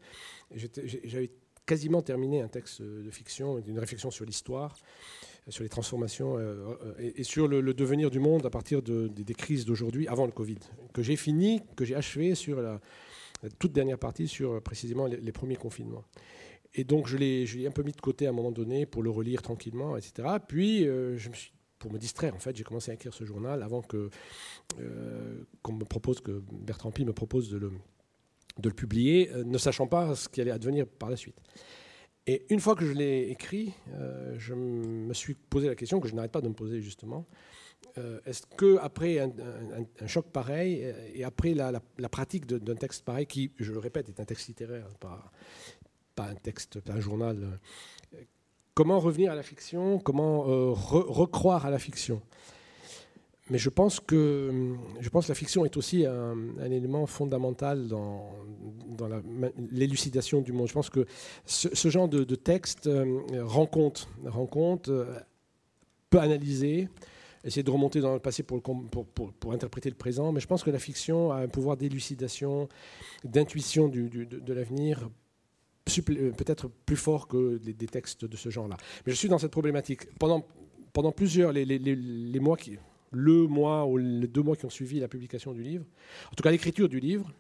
[0.56, 1.30] j'avais
[1.68, 4.76] quasiment terminé un texte de fiction, une réflexion sur l'histoire,
[5.48, 9.66] sur les transformations euh, et, sur le, devenir du monde à partir de, des crises
[9.66, 10.58] d'aujourd'hui, avant le Covid,
[10.92, 12.82] que j'ai fini, que j'ai achevé sur la,
[13.60, 16.04] toute dernière partie, sur précisément les premiers confinements.
[16.74, 19.10] Et donc, je l'ai un peu mis de côté à un moment donné pour le
[19.10, 20.28] relire tranquillement, etc.
[20.48, 23.24] Puis, euh, je me suis, pour me distraire, en fait, j'ai commencé à écrire ce
[23.24, 24.10] journal avant que
[24.80, 27.72] euh, qu'on me propose, que Bertrand Pi me propose de le,
[28.60, 31.38] de le publier, euh, ne sachant pas ce qui allait advenir par la suite.
[32.26, 33.74] Et une fois que je l'ai écrit,
[34.36, 37.26] je me suis posé la question que je n'arrête pas de me poser justement.
[38.26, 39.32] Est-ce que après un,
[40.08, 41.72] choc pareil et après la,
[42.12, 45.32] pratique d'un texte pareil, qui, je le répète, est un texte littéraire, pas,
[46.18, 47.38] pas un texte, pas un journal.
[48.74, 52.22] Comment revenir à la fiction Comment euh, recroire à la fiction?
[53.50, 54.76] Mais je pense que
[55.30, 56.36] la fiction est aussi un,
[56.70, 58.30] élément fondamental dans,
[59.72, 60.68] l'élucidation du monde.
[60.68, 61.06] Je pense que
[61.46, 65.06] ce, genre de, texte euh, rencontre, rencontre euh,
[66.10, 66.90] peut analyser,
[67.46, 68.62] essayer de remonter dans le passé pour,
[69.54, 72.68] interpréter le présent, mais je pense que la fiction a un pouvoir d'élucidation,
[73.24, 75.10] d'intuition de, l'avenir
[76.02, 78.78] peut-être plus fort que des, textes de ce genre-là.
[79.06, 80.08] Mais je suis dans cette problématique.
[80.18, 82.78] Pendant, plusieurs, les, les, les, mois qui,
[83.12, 85.86] le mois ou les deux mois qui ont suivi la publication du livre,
[86.32, 87.32] en tout cas l'écriture du livre,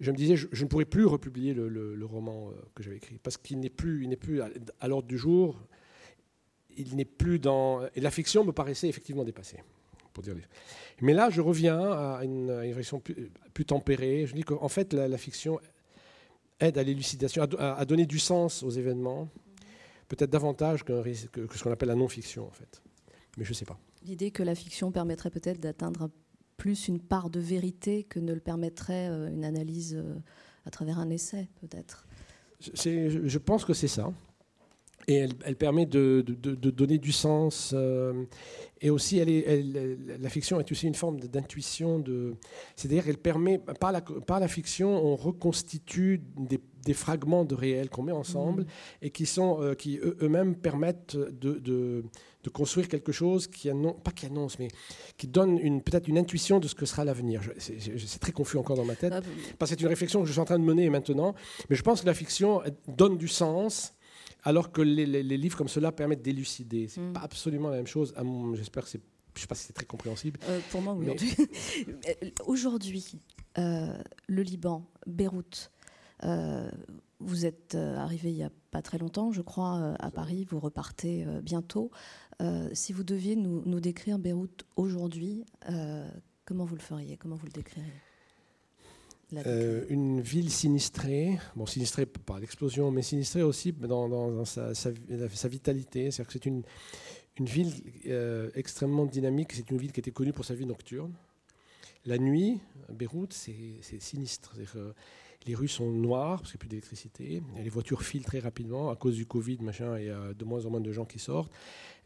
[0.00, 3.36] je me disais, je, ne pourrais plus republier le, roman euh, que j'avais écrit, parce
[3.36, 5.58] qu'il n'est plus, il n'est plus à, l'ordre du jour,
[6.76, 7.86] il n'est plus dans...
[7.94, 9.62] Et la fiction me paraissait effectivement dépassée.
[10.12, 10.34] Pour dire
[11.00, 14.26] Mais là, je reviens à une, réflexion plus, plus, tempérée.
[14.26, 15.58] Je dis qu'en fait, la fiction
[16.60, 19.28] aide à l'élucidation, à, donner du sens aux événements,
[20.08, 22.82] peut-être davantage que, ce qu'on appelle la non-fiction, en fait.
[23.36, 23.78] Mais je ne sais pas.
[24.04, 26.10] L'idée que la fiction permettrait peut-être d'atteindre
[26.56, 30.14] plus une part de vérité que ne le permettrait euh, une analyse euh,
[30.66, 32.06] à travers un essai, peut-être.
[32.60, 34.12] Je pense que c'est ça.
[35.06, 37.72] Et elle, permet de, donner du sens.
[37.74, 38.24] Euh,
[38.80, 39.64] et aussi, elle est,
[40.20, 41.98] la fiction est aussi une forme d'intuition.
[41.98, 42.34] De,
[42.76, 46.60] C'est-à-dire qu'elle permet, par la, par la fiction, on reconstitue des,
[46.92, 48.66] fragments de réel qu'on met ensemble mmh.
[49.00, 52.04] et qui, sont, euh, qui eux-mêmes permettent de,
[52.52, 54.68] construire quelque chose qui annonce, pas qui annonce, mais
[55.16, 57.40] qui donne une, peut-être une intuition de ce que sera l'avenir.
[57.56, 59.22] C'est très confus encore dans ma tête, ah,
[59.58, 61.34] parce que c'est une réflexion que je suis en train de mener maintenant.
[61.70, 63.94] Mais je pense que la fiction donne du sens
[64.44, 66.88] alors que les, livres comme cela permettent d'élucider.
[66.88, 67.12] C'est n'est mm.
[67.14, 68.14] pas absolument la même chose.
[68.54, 69.00] J'espère que c'est.
[69.34, 70.38] Je sais pas si c'est très compréhensible.
[70.44, 71.08] Euh, pour moi, oui.
[72.46, 73.20] Aujourd'hui,
[73.58, 75.72] euh, le Liban, Beyrouth,
[76.22, 76.70] euh,
[77.18, 81.26] vous êtes arrivé il n'y a pas très longtemps, je crois, à Paris, vous repartez
[81.42, 81.90] bientôt.
[82.72, 85.44] si vous deviez nous, décrire Beyrouth aujourd'hui,
[86.44, 87.16] comment vous le feriez?
[87.16, 87.90] Comment vous le décririez?
[89.32, 94.90] Une ville sinistrée, bon sinistrée par l'explosion, mais sinistrée aussi dans, sa, sa,
[95.48, 96.10] vitalité.
[96.10, 96.62] C'est-à-dire que c'est une,
[97.38, 97.72] une ville
[98.54, 99.52] extrêmement dynamique.
[99.52, 101.12] C'est une ville qui était connue pour sa vie nocturne.
[102.06, 102.60] La nuit,
[102.92, 104.54] Beyrouth, c'est sinistre.
[105.46, 107.42] les rues sont noires parce qu'il n'y a plus d'électricité.
[107.62, 108.90] Les voitures filent très rapidement.
[108.90, 111.18] À cause du Covid, machin, il y a de moins en moins de gens qui
[111.18, 111.52] sortent.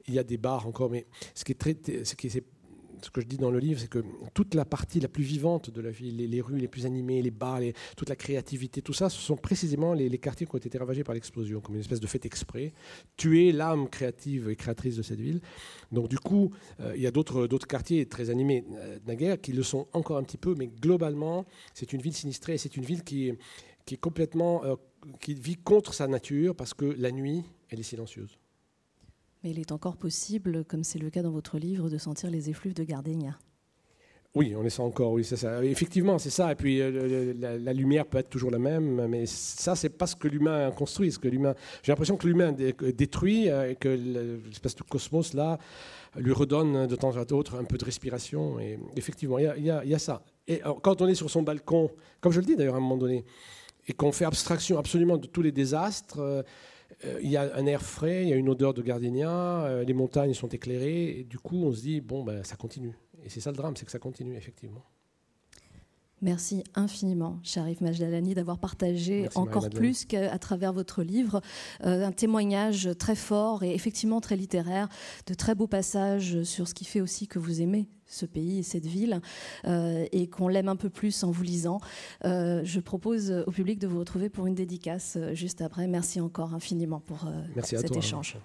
[0.06, 2.44] Il y a des bars encore, mais ce qui est très, ce qui est,
[3.02, 5.70] ce que je dis dans le livre, c'est que toute la partie la plus vivante
[5.70, 7.60] de la ville, les, rues les plus animées, les bars,
[7.96, 11.14] toute la créativité, tout ça, ce sont précisément les, quartiers qui ont été ravagés par
[11.14, 12.72] l'explosion, comme une espèce de fait exprès,
[13.16, 15.40] tuer l'âme créative et créatrice de cette ville.
[15.92, 19.62] Donc du coup, euh, il y a d'autres quartiers très animés euh, naguère qui le
[19.62, 23.32] sont encore un petit peu, mais globalement, c'est une ville sinistrée, c'est une ville qui,
[23.86, 24.76] qui est complètement, euh,
[25.20, 28.38] qui vit contre sa nature parce que la nuit, elle est silencieuse.
[29.42, 32.50] Mais il est encore possible, comme c'est le cas dans votre livre, de sentir les
[32.50, 33.38] effluves de Gardenia.
[34.34, 35.64] Oui, on les sent encore, oui, c'est ça.
[35.64, 36.52] Effectivement, c'est ça.
[36.52, 40.14] Et puis euh, la, lumière peut être toujours la même, mais ça, c'est pas ce
[40.16, 41.10] que l'humain construit.
[41.10, 45.58] Ce que l'humain, j'ai l'impression que l'humain détruit euh, et que l'espèce de cosmos là
[46.16, 48.60] lui redonne de temps à autre un peu de respiration.
[48.60, 50.22] Et effectivement, il y, a, ça.
[50.46, 52.96] Et quand on est sur son balcon, comme je le dis d'ailleurs à un moment
[52.96, 53.24] donné,
[53.88, 56.18] et qu'on fait abstraction absolument de tous les désastres.
[56.18, 56.42] Euh, euh,
[57.22, 59.94] il y a un air frais, il y a une odeur de gardénia, euh, les
[59.94, 62.98] montagnes sont éclairées, et du coup on se dit, bon, ben, ça continue.
[63.24, 64.84] Et c'est ça le drame, c'est que ça continue, effectivement.
[66.20, 71.40] Merci infiniment, Sharif Majdalani, d'avoir partagé encore plus qu'à travers votre livre
[71.84, 74.88] euh, un témoignage très fort et effectivement très littéraire,
[75.28, 78.62] de très beaux passages sur ce qui fait aussi que vous aimez ce pays et
[78.62, 79.20] cette ville
[79.66, 81.80] euh, et qu'on l'aime un peu plus en vous lisant.
[82.24, 85.86] Euh, je propose au public de vous retrouver pour une dédicace juste après.
[85.86, 87.28] Merci encore infiniment pour
[87.62, 88.36] cet échange.